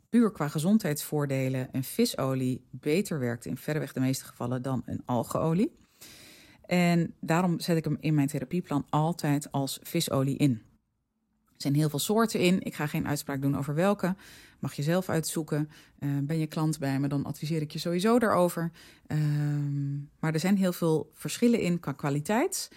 puur 0.08 0.32
qua 0.32 0.48
gezondheidsvoordelen 0.48 1.68
een 1.72 1.84
visolie 1.84 2.66
beter 2.70 3.18
werkt 3.18 3.44
in 3.44 3.56
verreweg 3.56 3.92
de 3.92 4.00
meeste 4.00 4.24
gevallen 4.24 4.62
dan 4.62 4.82
een 4.86 5.02
algeolie. 5.04 5.84
En 6.66 7.14
daarom 7.20 7.60
zet 7.60 7.76
ik 7.76 7.84
hem 7.84 7.96
in 8.00 8.14
mijn 8.14 8.28
therapieplan 8.28 8.86
altijd 8.90 9.52
als 9.52 9.78
visolie 9.82 10.36
in. 10.36 10.62
Er 11.44 11.62
zijn 11.62 11.74
heel 11.74 11.88
veel 11.88 11.98
soorten 11.98 12.40
in. 12.40 12.62
Ik 12.62 12.74
ga 12.74 12.86
geen 12.86 13.08
uitspraak 13.08 13.42
doen 13.42 13.56
over 13.56 13.74
welke. 13.74 14.14
Mag 14.58 14.74
je 14.74 14.82
zelf 14.82 15.08
uitzoeken. 15.08 15.70
Uh, 15.98 16.10
ben 16.22 16.38
je 16.38 16.46
klant 16.46 16.78
bij 16.78 16.98
me, 17.00 17.08
dan 17.08 17.24
adviseer 17.24 17.60
ik 17.60 17.70
je 17.70 17.78
sowieso 17.78 18.18
daarover. 18.18 18.70
Uh, 19.06 19.18
maar 20.18 20.34
er 20.34 20.40
zijn 20.40 20.56
heel 20.56 20.72
veel 20.72 21.10
verschillen 21.14 21.60
in 21.60 21.80
qua 21.80 21.92
kwaliteit. 21.92 22.70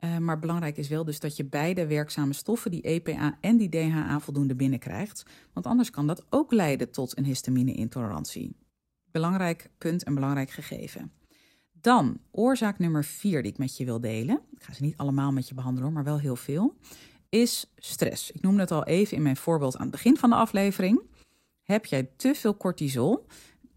Uh, 0.00 0.18
maar 0.18 0.38
belangrijk 0.38 0.76
is 0.76 0.88
wel 0.88 1.04
dus 1.04 1.20
dat 1.20 1.36
je 1.36 1.44
beide 1.44 1.86
werkzame 1.86 2.32
stoffen, 2.32 2.70
die 2.70 2.82
EPA 2.82 3.38
en 3.40 3.56
die 3.56 3.68
DHA, 3.68 4.20
voldoende 4.20 4.54
binnenkrijgt. 4.54 5.22
Want 5.52 5.66
anders 5.66 5.90
kan 5.90 6.06
dat 6.06 6.24
ook 6.28 6.52
leiden 6.52 6.90
tot 6.90 7.18
een 7.18 7.24
histamine-intolerantie. 7.24 8.56
Belangrijk 9.10 9.70
punt 9.78 10.04
en 10.04 10.14
belangrijk 10.14 10.50
gegeven. 10.50 11.12
Dan 11.80 12.18
oorzaak 12.30 12.78
nummer 12.78 13.04
vier 13.04 13.42
die 13.42 13.52
ik 13.52 13.58
met 13.58 13.76
je 13.76 13.84
wil 13.84 14.00
delen. 14.00 14.40
Ik 14.56 14.62
ga 14.62 14.72
ze 14.72 14.82
niet 14.82 14.96
allemaal 14.96 15.32
met 15.32 15.48
je 15.48 15.54
behandelen, 15.54 15.92
maar 15.92 16.04
wel 16.04 16.18
heel 16.18 16.36
veel 16.36 16.76
is 17.30 17.72
stress. 17.76 18.30
Ik 18.30 18.42
noemde 18.42 18.60
het 18.60 18.70
al 18.70 18.84
even 18.84 19.16
in 19.16 19.22
mijn 19.22 19.36
voorbeeld 19.36 19.76
aan 19.76 19.82
het 19.82 19.90
begin 19.90 20.16
van 20.16 20.30
de 20.30 20.36
aflevering. 20.36 21.00
Heb 21.62 21.86
jij 21.86 22.10
te 22.16 22.34
veel 22.34 22.56
cortisol? 22.56 23.26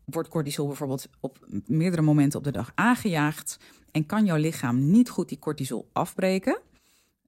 Wordt 0.06 0.30
cortisol 0.30 0.68
bijvoorbeeld 0.68 1.08
op 1.20 1.48
meerdere 1.66 2.02
momenten 2.02 2.40
op 2.40 2.46
de 2.46 2.52
dag 2.52 2.72
aangejaagd 2.76 3.58
en 3.92 4.06
kan 4.06 4.26
jouw 4.26 4.38
lichaam 4.38 4.92
niet 4.92 5.10
goed 5.10 5.30
die 5.30 5.40
cortisol 5.40 5.90
afbreken? 5.92 6.60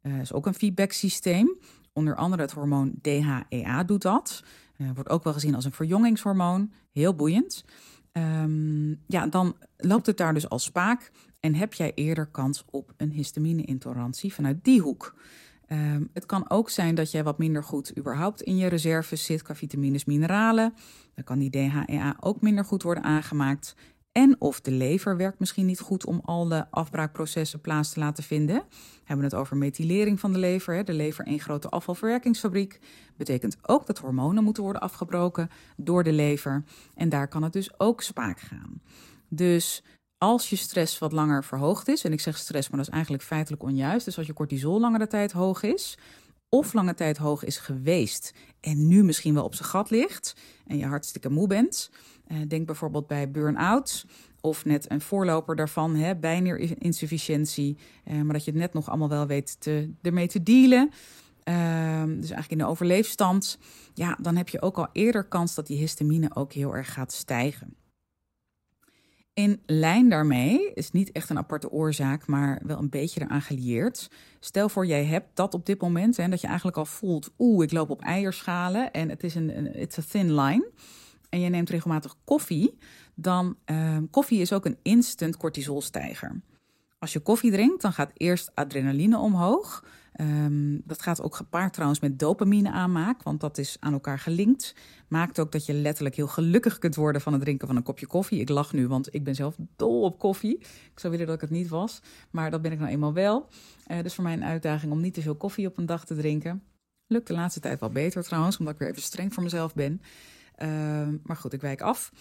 Dat 0.01 0.12
uh, 0.12 0.20
is 0.20 0.34
ook 0.34 0.46
een 0.46 0.53
feedbacksysteem. 0.53 1.58
Onder 1.94 2.15
andere 2.15 2.41
het 2.41 2.51
hormoon 2.51 2.94
DHEA 3.01 3.84
doet 3.84 4.01
dat. 4.01 4.44
Uh, 4.77 4.89
wordt 4.94 5.10
ook 5.10 5.24
wel 5.24 5.34
gezien 5.34 5.55
als 5.55 5.65
een 5.65 5.72
verjongingshormoon. 5.72 6.72
Heel 6.91 7.15
boeiend. 7.15 7.63
Um, 8.17 9.01
ja, 9.07 9.27
dan 9.27 9.55
loopt 9.77 10.05
het 10.05 10.17
daar 10.17 10.34
dus 10.34 10.50
al 10.50 10.60
spaak 10.60 11.12
en 11.39 11.55
heb 11.55 11.74
jij 11.74 11.91
eerder 11.95 12.25
kans 12.25 12.65
op 12.69 12.93
een 12.98 13.12
histamine-intolerantie 13.12 14.34
vanuit 14.34 14.63
die 14.63 14.81
hoek. 14.81 15.15
Ehm, 15.67 16.03
het 16.13 16.25
kan 16.25 16.50
ook 16.50 16.69
zijn 16.69 16.95
dat 16.95 17.12
jij 17.12 17.24
wat 17.24 17.38
minder 17.38 17.63
goed 17.63 17.98
überhaupt 17.98 18.41
in 18.41 18.57
je 18.57 18.67
reserves 18.67 19.25
zit 19.25 19.41
qua 19.41 19.55
vitamines, 19.55 20.05
mineralen. 20.05 20.74
Dan 21.15 21.24
kan 21.24 21.39
die 21.39 21.50
DHEA 21.50 22.15
ook 22.19 22.41
minder 22.41 22.65
goed 22.65 22.84
worden 22.84 23.03
aangemaakt. 23.03 23.75
En 24.17 24.36
of 24.39 24.62
de 24.62 24.72
lever 24.72 25.17
werkt 25.17 25.39
misschien 25.39 25.65
niet 25.65 25.79
goed 25.79 26.05
om 26.05 26.22
al 26.24 26.48
de 26.48 26.65
afbraakprocessen 26.72 27.62
plaats 27.62 27.93
te 27.93 28.00
laten 28.00 28.24
vinden. 28.24 28.55
We 28.69 29.01
hebben 29.03 29.25
het 29.25 29.36
over 29.36 29.57
methylering 29.57 30.19
van 30.19 30.34
de 30.34 30.39
lever. 30.39 30.86
De 30.86 30.93
lever 30.93 31.25
één 31.25 31.39
grote 31.39 31.69
afvalverwerkingsfabriek. 31.69 32.79
Betekent 33.17 33.57
ook 33.62 33.86
dat 33.86 33.98
hormonen 33.98 34.43
moeten 34.43 34.63
worden 34.63 34.81
afgebroken 34.81 35.50
door 35.77 36.03
de 36.03 36.12
lever. 36.12 36.63
En 36.93 37.10
daar 37.10 37.27
kan 37.27 37.43
het 37.43 37.53
dus 37.53 37.79
ook 37.79 38.01
spaak 38.01 38.39
gaan. 38.39 38.81
Dus 39.29 39.84
als 40.17 40.50
je 40.50 40.55
stress 40.55 41.00
wat 41.00 41.12
langer 41.12 41.43
verhoogd 41.43 41.88
is, 41.88 42.03
en 42.03 42.12
ik 42.12 42.19
zeg 42.19 42.38
stress, 42.38 42.69
maar 42.69 42.77
dat 42.77 42.88
is 42.88 42.93
eigenlijk 42.93 43.24
feitelijk 43.24 43.63
onjuist. 43.63 44.05
Dus 44.05 44.17
als 44.17 44.27
je 44.27 44.34
cortisol 44.34 44.79
langere 44.79 45.07
tijd 45.07 45.31
hoog 45.31 45.63
is, 45.63 45.98
of 46.50 46.74
lange 46.74 46.93
tijd 46.93 47.17
hoog 47.17 47.43
is 47.43 47.57
geweest 47.57 48.34
en 48.60 48.88
nu 48.88 49.03
misschien 49.03 49.34
wel 49.34 49.43
op 49.43 49.55
zijn 49.55 49.69
gat 49.69 49.89
ligt 49.89 50.36
en 50.67 50.77
je 50.77 50.86
hartstikke 50.86 51.29
moe 51.29 51.48
bent. 51.48 51.89
Uh, 52.27 52.38
denk 52.48 52.65
bijvoorbeeld 52.65 53.08
bij 53.08 53.32
burn-out 53.32 54.05
of 54.41 54.65
net 54.65 54.91
een 54.91 55.01
voorloper 55.01 55.55
daarvan, 55.55 55.96
hè, 55.96 56.15
bijnierinsufficiëntie, 56.15 57.77
uh, 58.08 58.22
maar 58.22 58.34
dat 58.34 58.46
je 58.46 58.51
het 58.51 58.60
net 58.60 58.74
nog 58.74 58.89
allemaal 58.89 59.10
wel 59.10 59.27
weet 59.27 59.60
te, 59.60 59.94
ermee 60.01 60.27
te 60.27 60.44
dealen. 60.44 60.89
Uh, 61.44 62.03
dus 62.03 62.29
eigenlijk 62.29 62.51
in 62.51 62.58
de 62.58 62.65
overleefstand, 62.65 63.58
ja, 63.94 64.17
dan 64.22 64.36
heb 64.36 64.50
je 64.50 64.62
ook 64.62 64.77
al 64.77 64.88
eerder 64.91 65.24
kans 65.24 65.55
dat 65.55 65.67
die 65.67 65.77
histamine 65.77 66.36
ook 66.36 66.53
heel 66.53 66.75
erg 66.75 66.94
gaat 66.94 67.13
stijgen. 67.13 67.75
In 69.34 69.62
lijn 69.65 70.10
daarmee 70.10 70.74
is 70.74 70.91
niet 70.91 71.12
echt 71.12 71.29
een 71.29 71.38
aparte 71.38 71.72
oorzaak, 71.72 72.27
maar 72.27 72.62
wel 72.65 72.77
een 72.77 72.89
beetje 72.89 73.22
eraan 73.22 73.41
gelieerd. 73.41 74.12
Stel 74.39 74.70
voor, 74.70 74.86
jij 74.86 75.05
hebt 75.05 75.27
dat 75.34 75.53
op 75.53 75.65
dit 75.65 75.82
moment 75.82 76.20
en 76.20 76.29
dat 76.29 76.41
je 76.41 76.48
eigenlijk 76.48 76.77
al 76.77 76.86
voelt, 76.86 77.34
oeh, 77.38 77.63
ik 77.63 77.72
loop 77.72 77.89
op 77.89 78.01
eierschalen 78.01 78.91
en 78.91 79.10
het 79.10 79.24
is 79.24 79.36
een, 79.36 79.75
it's 79.79 79.98
a 79.98 80.01
thin 80.10 80.36
line. 80.36 80.70
En 81.35 81.41
je 81.41 81.49
neemt 81.49 81.69
regelmatig 81.69 82.15
koffie, 82.23 82.77
dan 83.15 83.57
uh, 83.65 83.97
koffie 84.11 84.41
is 84.41 84.53
ook 84.53 84.65
een 84.65 84.77
instant 84.81 85.37
cortisolstijger. 85.37 86.41
Als 86.99 87.13
je 87.13 87.19
koffie 87.19 87.51
drinkt, 87.51 87.81
dan 87.81 87.93
gaat 87.93 88.11
eerst 88.13 88.51
adrenaline 88.53 89.17
omhoog. 89.17 89.85
Um, 90.21 90.81
dat 90.85 91.01
gaat 91.01 91.21
ook 91.21 91.35
gepaard 91.35 91.73
trouwens 91.73 91.99
met 91.99 92.19
dopamine 92.19 92.71
aanmaak, 92.71 93.23
want 93.23 93.39
dat 93.39 93.57
is 93.57 93.77
aan 93.79 93.93
elkaar 93.93 94.19
gelinkt. 94.19 94.75
Maakt 95.07 95.39
ook 95.39 95.51
dat 95.51 95.65
je 95.65 95.73
letterlijk 95.73 96.15
heel 96.15 96.27
gelukkig 96.27 96.77
kunt 96.77 96.95
worden 96.95 97.21
van 97.21 97.33
het 97.33 97.41
drinken 97.41 97.67
van 97.67 97.75
een 97.75 97.83
kopje 97.83 98.07
koffie. 98.07 98.39
Ik 98.39 98.49
lach 98.49 98.73
nu, 98.73 98.87
want 98.87 99.13
ik 99.13 99.23
ben 99.23 99.35
zelf 99.35 99.55
dol 99.75 100.01
op 100.01 100.19
koffie. 100.19 100.57
Ik 100.91 100.99
zou 100.99 101.11
willen 101.11 101.27
dat 101.27 101.35
ik 101.35 101.41
het 101.41 101.49
niet 101.49 101.67
was, 101.67 102.01
maar 102.31 102.51
dat 102.51 102.61
ben 102.61 102.71
ik 102.71 102.79
nou 102.79 102.91
eenmaal 102.91 103.13
wel. 103.13 103.47
Uh, 103.87 104.03
dus 104.03 104.13
voor 104.13 104.23
mij 104.23 104.33
een 104.33 104.43
uitdaging 104.43 104.91
om 104.91 105.01
niet 105.01 105.13
te 105.13 105.21
veel 105.21 105.35
koffie 105.35 105.67
op 105.67 105.77
een 105.77 105.85
dag 105.85 106.05
te 106.05 106.15
drinken. 106.15 106.63
Lukt 107.07 107.27
de 107.27 107.33
laatste 107.33 107.59
tijd 107.59 107.79
wel 107.79 107.89
beter 107.89 108.23
trouwens, 108.23 108.57
omdat 108.57 108.73
ik 108.73 108.79
weer 108.79 108.89
even 108.89 109.01
streng 109.01 109.33
voor 109.33 109.43
mezelf 109.43 109.73
ben. 109.73 110.01
Uh, 110.57 111.07
maar 111.24 111.38
goed, 111.38 111.53
ik 111.53 111.62
wijk 111.62 111.81
af. 111.81 112.12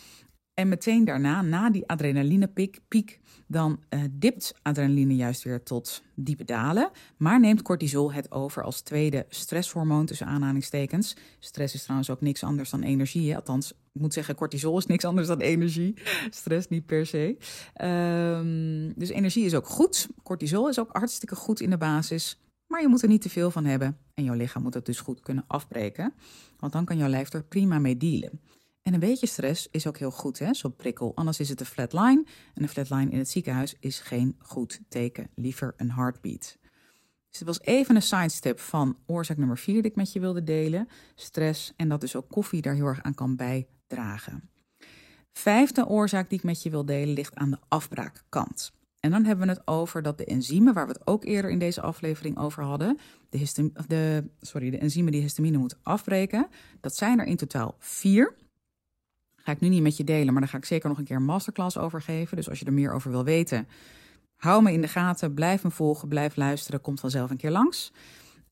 En 0.55 0.69
meteen 0.69 1.05
daarna, 1.05 1.43
na 1.43 1.71
die 1.71 1.89
adrenalinepiek, 1.89 2.79
piek, 2.89 3.21
dan 3.47 3.81
uh, 3.91 4.01
dipt 4.11 4.55
adrenaline 4.63 5.17
juist 5.17 5.43
weer 5.43 5.63
tot 5.63 6.03
diepe 6.15 6.45
dalen. 6.45 6.91
Maar 7.17 7.41
neemt 7.41 7.63
cortisol 7.63 8.13
het 8.13 8.31
over 8.33 8.63
als 8.63 8.81
tweede 8.81 9.27
stresshormoon 9.29 10.07
tussen 10.07 10.27
aanhalingstekens. 10.27 11.17
Stress 11.39 11.75
is 11.75 11.83
trouwens 11.83 12.11
ook 12.11 12.21
niks 12.21 12.45
anders 12.45 12.71
dan 12.71 12.83
energie. 12.83 13.37
Althans, 13.37 13.73
ik 13.73 14.01
moet 14.01 14.13
zeggen, 14.13 14.35
cortisol 14.35 14.79
is 14.79 14.87
niks 14.87 15.05
anders 15.05 15.27
dan 15.27 15.41
energie. 15.41 15.95
Stress 16.31 16.69
niet 16.69 16.87
per 16.87 17.07
se. 17.07 17.37
Um, 17.83 18.93
dus 18.97 19.09
energie 19.09 19.45
is 19.45 19.55
ook 19.55 19.69
goed. 19.69 20.09
Cortisol 20.23 20.69
is 20.69 20.79
ook 20.79 20.93
hartstikke 20.93 21.35
goed 21.35 21.61
in 21.61 21.71
de 21.71 21.79
basis. 21.79 22.39
Maar 22.75 22.83
je 22.83 22.89
moet 22.89 23.03
er 23.03 23.09
niet 23.09 23.23
te 23.23 23.31
veel 23.31 23.51
van 23.51 23.65
hebben. 23.65 23.99
En 24.15 24.25
jouw 24.25 24.35
lichaam 24.35 24.63
moet 24.63 24.75
het 24.75 24.87
dus 24.87 25.01
goed 25.01 25.21
kunnen 25.21 25.45
afbreken. 25.47 26.15
Want 26.59 26.73
dan 26.73 26.85
kan 26.85 26.97
jouw 26.97 27.09
lijf 27.09 27.33
er 27.33 27.45
prima 27.45 27.79
mee 27.79 27.97
dealen. 27.97 28.41
En 28.83 28.95
een 28.95 29.01
beetje 29.01 29.27
stress 29.27 29.69
is 29.71 29.87
ook 29.87 29.99
heel 29.99 30.11
goed, 30.11 30.39
hè, 30.39 30.55
zo'n 30.55 30.77
prikkel. 30.77 31.13
Anders 31.15 31.41
is 31.41 31.49
het 31.49 31.61
een 31.61 31.67
flat 31.67 31.93
line. 31.93 32.25
En 32.55 32.63
een 32.63 32.69
flat 32.69 32.91
line 32.91 33.11
in 33.11 33.19
het 33.19 33.29
ziekenhuis 33.29 33.77
is 33.81 34.01
geen 34.01 34.37
goed 34.39 34.81
teken. 34.89 35.31
Liever 35.35 35.75
een 35.77 35.91
heartbeat. 35.91 36.59
Dus 37.29 37.39
het 37.39 37.49
was 37.49 37.61
even 37.61 37.97
een 37.97 38.03
sidestep 38.03 38.61
van 38.61 38.97
oorzaak 39.07 39.37
nummer 39.37 39.59
vier 39.59 39.83
die 39.83 39.91
ik 39.91 39.97
met 39.97 40.13
je 40.13 40.21
wilde 40.21 40.43
delen. 40.43 40.89
Stress 41.15 41.73
en 41.77 41.89
dat 41.89 42.01
dus 42.01 42.17
ook 42.17 42.29
koffie 42.29 42.63
daar 42.63 42.75
heel 42.75 42.87
erg 42.87 43.03
aan 43.03 43.15
kan 43.15 43.37
bijdragen. 43.37 44.51
Vijfde 45.33 45.87
oorzaak 45.87 46.29
die 46.29 46.39
ik 46.39 46.45
met 46.45 46.63
je 46.63 46.71
wil 46.71 46.85
delen 46.85 47.15
ligt 47.15 47.35
aan 47.35 47.51
de 47.51 47.59
afbraakkant. 47.69 48.73
En 49.05 49.11
dan 49.11 49.25
hebben 49.25 49.47
we 49.47 49.53
het 49.53 49.67
over 49.67 50.03
dat 50.03 50.19
de 50.19 50.25
enzymen, 50.25 50.75
waar 50.75 50.87
we 50.87 50.93
het 50.93 51.07
ook 51.07 51.25
eerder 51.25 51.51
in 51.51 51.59
deze 51.59 51.81
aflevering 51.81 52.39
over 52.39 52.63
hadden, 52.63 52.99
de, 53.29 53.73
de, 53.87 54.25
sorry, 54.41 54.71
de 54.71 54.79
enzymen 54.79 55.13
die 55.13 55.21
histamine 55.21 55.59
moeten 55.59 55.79
afbreken, 55.83 56.47
dat 56.81 56.97
zijn 56.97 57.19
er 57.19 57.27
in 57.27 57.37
totaal 57.37 57.75
vier. 57.79 58.35
Ga 59.37 59.53
ik 59.53 59.61
nu 59.61 59.69
niet 59.69 59.83
met 59.83 59.97
je 59.97 60.05
delen, 60.05 60.33
maar 60.33 60.43
daar 60.43 60.51
ga 60.51 60.57
ik 60.57 60.65
zeker 60.65 60.89
nog 60.89 60.99
een 60.99 61.05
keer 61.05 61.17
een 61.17 61.25
masterclass 61.25 61.79
over 61.79 62.03
geven. 62.03 62.37
Dus 62.37 62.49
als 62.49 62.59
je 62.59 62.65
er 62.65 62.73
meer 62.73 62.93
over 62.93 63.11
wil 63.11 63.25
weten, 63.25 63.69
hou 64.37 64.63
me 64.63 64.73
in 64.73 64.81
de 64.81 64.89
gaten, 64.89 65.35
blijf 65.35 65.65
me 65.65 65.71
volgen, 65.71 66.09
blijf 66.09 66.37
luisteren, 66.37 66.81
komt 66.81 67.01
vanzelf 67.01 67.31
een 67.31 67.37
keer 67.37 67.51
langs. 67.51 67.93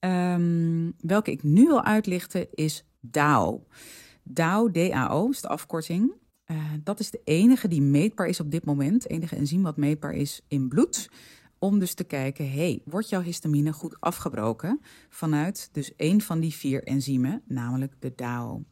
Um, 0.00 0.94
welke 1.00 1.30
ik 1.30 1.42
nu 1.42 1.66
wil 1.66 1.84
uitlichten 1.84 2.46
is 2.54 2.84
DAO. 3.00 3.66
DAO, 4.22 4.70
DAO 4.70 5.28
is 5.28 5.40
de 5.40 5.48
afkorting. 5.48 6.12
Uh, 6.46 6.56
dat 6.84 7.00
is 7.00 7.10
de 7.10 7.20
enige 7.24 7.68
die 7.68 7.82
meetbaar 7.82 8.26
is 8.26 8.40
op 8.40 8.50
dit 8.50 8.64
moment, 8.64 9.10
enige 9.10 9.36
enzym 9.36 9.62
wat 9.62 9.76
meetbaar 9.76 10.12
is 10.12 10.40
in 10.48 10.68
bloed. 10.68 11.10
Om 11.58 11.78
dus 11.78 11.94
te 11.94 12.04
kijken, 12.04 12.50
hey, 12.50 12.82
wordt 12.84 13.08
jouw 13.08 13.20
histamine 13.20 13.72
goed 13.72 14.00
afgebroken 14.00 14.80
vanuit 15.08 15.68
dus 15.72 15.96
één 15.96 16.20
van 16.20 16.40
die 16.40 16.54
vier 16.54 16.84
enzymen, 16.84 17.42
namelijk 17.46 17.94
de 17.98 18.12
DAO. 18.16 18.62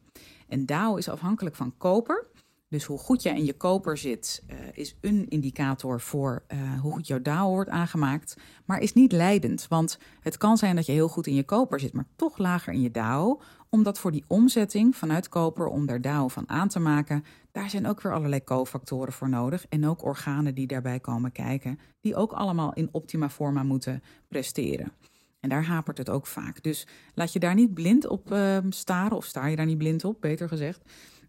En 0.47 0.65
DAO 0.65 0.95
is 0.95 1.09
afhankelijk 1.09 1.55
van 1.55 1.77
koper. 1.77 2.29
Dus 2.71 2.83
hoe 2.83 2.97
goed 2.97 3.21
jij 3.21 3.37
in 3.37 3.45
je 3.45 3.53
koper 3.53 3.97
zit, 3.97 4.43
uh, 4.49 4.57
is 4.73 4.95
een 5.01 5.27
indicator 5.29 6.01
voor 6.01 6.43
uh, 6.47 6.79
hoe 6.79 6.91
goed 6.91 7.07
jouw 7.07 7.21
DAO 7.21 7.49
wordt 7.49 7.69
aangemaakt. 7.69 8.35
Maar 8.65 8.79
is 8.79 8.93
niet 8.93 9.11
leidend. 9.11 9.67
Want 9.67 9.97
het 10.19 10.37
kan 10.37 10.57
zijn 10.57 10.75
dat 10.75 10.85
je 10.85 10.91
heel 10.91 11.07
goed 11.07 11.27
in 11.27 11.35
je 11.35 11.43
koper 11.43 11.79
zit, 11.79 11.93
maar 11.93 12.07
toch 12.15 12.37
lager 12.37 12.73
in 12.73 12.81
je 12.81 12.91
DAO. 12.91 13.41
Omdat 13.73 13.99
voor 13.99 14.11
die 14.11 14.23
omzetting 14.27 14.95
vanuit 14.95 15.29
koper, 15.29 15.67
om 15.67 15.85
daar 15.85 16.01
DAO 16.01 16.27
van 16.27 16.49
aan 16.49 16.67
te 16.67 16.79
maken, 16.79 17.23
daar 17.51 17.69
zijn 17.69 17.87
ook 17.87 18.01
weer 18.01 18.13
allerlei 18.13 18.43
cofactoren 18.43 19.13
voor 19.13 19.29
nodig. 19.29 19.65
En 19.69 19.87
ook 19.87 20.03
organen 20.03 20.55
die 20.55 20.67
daarbij 20.67 20.99
komen 20.99 21.31
kijken, 21.31 21.79
die 22.01 22.15
ook 22.15 22.31
allemaal 22.31 22.73
in 22.73 22.89
optima 22.91 23.29
forma 23.29 23.63
moeten 23.63 24.03
presteren. 24.27 24.91
En 25.39 25.49
daar 25.49 25.65
hapert 25.65 25.97
het 25.97 26.09
ook 26.09 26.27
vaak. 26.27 26.63
Dus 26.63 26.87
laat 27.13 27.33
je 27.33 27.39
daar 27.39 27.55
niet 27.55 27.73
blind 27.73 28.07
op 28.07 28.31
uh, 28.31 28.57
staren, 28.69 29.17
of 29.17 29.25
sta 29.25 29.45
je 29.45 29.55
daar 29.55 29.65
niet 29.65 29.77
blind 29.77 30.03
op, 30.05 30.21
beter 30.21 30.47
gezegd. 30.47 30.81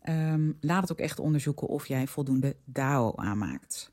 Um, 0.09 0.57
laat 0.61 0.83
het 0.83 0.93
ook 0.93 0.99
echt 0.99 1.21
onderzoeken 1.21 1.69
of 1.69 1.87
jij 1.87 2.07
voldoende 2.07 2.57
DAO 2.65 3.13
aanmaakt. 3.17 3.91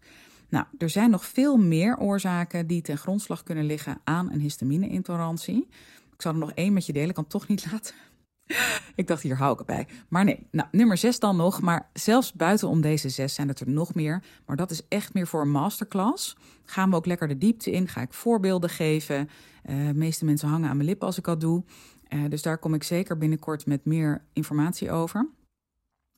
Nou, 0.50 0.65
er 0.77 0.89
zijn 0.89 1.10
nog 1.10 1.25
veel 1.25 1.58
meer 1.58 1.98
oorzaken 1.98 2.68
die 2.68 2.82
ten 2.82 2.98
grondslag 2.98 3.44
kunnen 3.44 3.65
liggen 3.65 4.01
aan 4.03 4.32
een 4.32 4.39
histamine-intolerantie. 4.39 5.68
Ik 6.13 6.22
zal 6.22 6.34
er 6.34 6.39
nog 6.39 6.51
één 6.51 6.74
met 6.74 6.86
je 6.86 6.94
delen, 6.94 7.10
ik 7.10 7.15
kan 7.15 7.24
het 7.24 7.34
toch 7.34 7.48
niet 7.48 7.65
laten. 7.72 7.96
Ik 8.96 9.08
dacht, 9.08 9.22
hier 9.22 9.38
hou 9.38 9.53
ik 9.53 9.60
erbij. 9.60 9.88
Maar 10.08 10.24
nee, 10.24 10.48
nou, 10.51 10.68
nummer 10.72 10.98
zes 10.98 11.20
dan 11.20 11.36
nog. 11.36 11.62
Maar 11.62 11.89
zelfs 11.94 12.34
buitenom 12.34 12.82
deze 12.82 13.10
zes 13.10 13.34
zijn 13.34 13.48
het 13.48 13.60
er 13.60 13.70
nog 13.70 13.94
meer. 13.94 14.24
Maar 14.46 14.56
dat 14.56 14.72
is 14.72 14.88
echt 14.88 15.13
meer 15.13 15.27
voor 15.27 15.41
een 15.41 15.51
masterclass. 15.51 16.38
Gaan 16.65 16.89
we 16.89 16.96
ook 16.96 17.06
lekker 17.06 17.27
de 17.27 17.38
diepte 17.38 17.72
in. 17.72 17.88
Ga 17.88 18.01
ik 18.01 18.13
voorbeelden 18.13 18.70
geven. 18.70 19.29
Uh, 19.70 19.88
de 19.88 19.94
meeste 19.94 20.25
mensen 20.25 20.50
hangen 20.50 20.70
aan 20.70 20.75
mijn 20.75 20.89
lippen 20.89 21.08
als 21.08 21.18
ik 21.18 21.24
dat 21.24 21.41
doe. 21.41 21.63
Uh, 22.10 22.29
dus 22.29 22.41
daar 22.41 22.58
kom 22.58 22.74
ik 22.74 22.84
zeker 22.84 23.18
binnenkort 23.18 23.65
met 23.65 23.86
meer 23.86 24.25
informatie 24.34 24.91
over. 24.91 25.29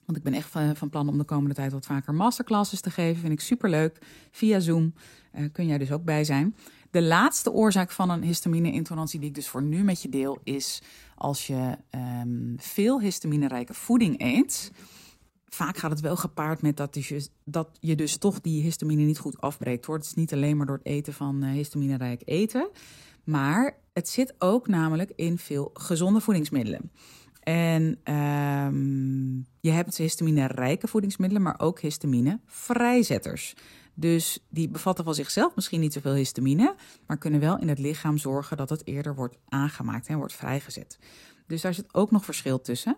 Want 0.05 0.17
ik 0.17 0.23
ben 0.23 0.33
echt 0.33 0.77
van, 0.77 0.89
plan 0.89 1.09
om 1.09 1.17
de 1.17 1.23
komende 1.23 1.55
tijd 1.55 1.71
wat 1.71 1.85
vaker 1.85 2.13
masterclasses 2.13 2.81
te 2.81 2.89
geven. 2.89 3.21
Vind 3.21 3.33
ik 3.33 3.39
superleuk. 3.39 3.97
Via 4.31 4.59
Zoom 4.59 4.93
uh, 5.35 5.45
kun 5.51 5.65
jij 5.67 5.77
dus 5.77 5.91
ook 5.91 6.03
bij 6.03 6.23
zijn. 6.23 6.55
De 6.91 7.01
laatste 7.01 7.51
oorzaak 7.51 7.91
van 7.91 8.09
een 8.09 8.23
histamine-intolerantie 8.23 9.19
die 9.19 9.29
ik 9.29 9.35
dus 9.35 9.47
voor 9.47 9.63
nu 9.63 9.83
met 9.83 10.01
je 10.01 10.09
deel 10.09 10.39
is 10.43 10.81
als 11.15 11.47
je 11.47 11.77
um, 12.21 12.55
veel 12.57 13.01
histaminerijke 13.01 13.73
voeding 13.73 14.21
eet. 14.21 14.71
Vaak 15.45 15.77
gaat 15.77 15.91
het 15.91 15.99
wel 15.99 16.15
gepaard 16.15 16.61
met 16.61 16.77
dat 16.77 17.05
je, 17.05 17.27
dat 17.43 17.69
je 17.79 17.95
dus 17.95 18.17
toch 18.17 18.41
die 18.41 18.61
histamine 18.61 19.03
niet 19.03 19.19
goed 19.19 19.41
afbreekt. 19.41 19.85
Hoor. 19.85 19.95
Het 19.95 20.05
is 20.05 20.13
niet 20.13 20.33
alleen 20.33 20.57
maar 20.57 20.65
door 20.65 20.77
het 20.77 20.85
eten 20.85 21.13
van 21.13 21.43
uh, 21.43 21.51
histaminerijk 21.51 22.21
eten. 22.25 22.69
Maar 23.23 23.77
het 23.93 24.09
zit 24.09 24.33
ook 24.37 24.67
namelijk 24.67 25.11
in 25.15 25.37
veel 25.37 25.69
gezonde 25.73 26.21
voedingsmiddelen. 26.21 26.91
En 27.43 28.13
um, 28.15 29.47
je 29.59 29.71
hebt 29.71 29.97
histamine-rijke 29.97 30.87
voedingsmiddelen, 30.87 31.43
maar 31.43 31.59
ook 31.59 31.79
histamine-vrijzetters. 31.79 33.55
Dus 33.93 34.45
die 34.49 34.69
bevatten 34.69 35.05
van 35.05 35.15
zichzelf 35.15 35.55
misschien 35.55 35.79
niet 35.79 35.93
zoveel 35.93 36.13
histamine, 36.13 36.75
maar 37.07 37.17
kunnen 37.17 37.39
wel 37.39 37.59
in 37.59 37.69
het 37.69 37.79
lichaam 37.79 38.17
zorgen 38.17 38.57
dat 38.57 38.69
het 38.69 38.87
eerder 38.87 39.15
wordt 39.15 39.37
aangemaakt 39.49 40.07
en 40.07 40.17
wordt 40.17 40.33
vrijgezet. 40.33 40.99
Dus 41.47 41.61
daar 41.61 41.73
zit 41.73 41.93
ook 41.93 42.11
nog 42.11 42.25
verschil 42.25 42.61
tussen. 42.61 42.97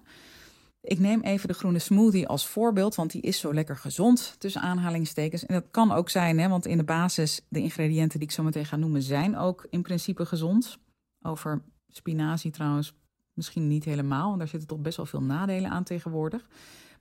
Ik 0.81 0.99
neem 0.99 1.21
even 1.21 1.47
de 1.47 1.53
groene 1.53 1.79
smoothie 1.79 2.27
als 2.27 2.47
voorbeeld, 2.47 2.95
want 2.95 3.11
die 3.11 3.21
is 3.21 3.39
zo 3.39 3.53
lekker 3.53 3.77
gezond, 3.77 4.35
tussen 4.37 4.61
aanhalingstekens. 4.61 5.45
En 5.45 5.53
dat 5.53 5.65
kan 5.71 5.91
ook 5.91 6.09
zijn, 6.09 6.39
hè, 6.39 6.47
want 6.49 6.65
in 6.65 6.77
de 6.77 6.83
basis, 6.83 7.41
de 7.49 7.59
ingrediënten 7.59 8.19
die 8.19 8.27
ik 8.27 8.33
zo 8.33 8.43
meteen 8.43 8.65
ga 8.65 8.75
noemen, 8.75 9.01
zijn 9.01 9.37
ook 9.37 9.67
in 9.69 9.81
principe 9.81 10.25
gezond. 10.25 10.77
Over 11.21 11.61
Spinazie 11.87 12.51
trouwens 12.51 12.93
misschien 13.33 13.67
niet 13.67 13.83
helemaal, 13.83 14.27
want 14.27 14.39
daar 14.39 14.47
zitten 14.47 14.67
toch 14.67 14.79
best 14.79 14.97
wel 14.97 15.05
veel 15.05 15.21
nadelen 15.21 15.71
aan 15.71 15.83
tegenwoordig. 15.83 16.47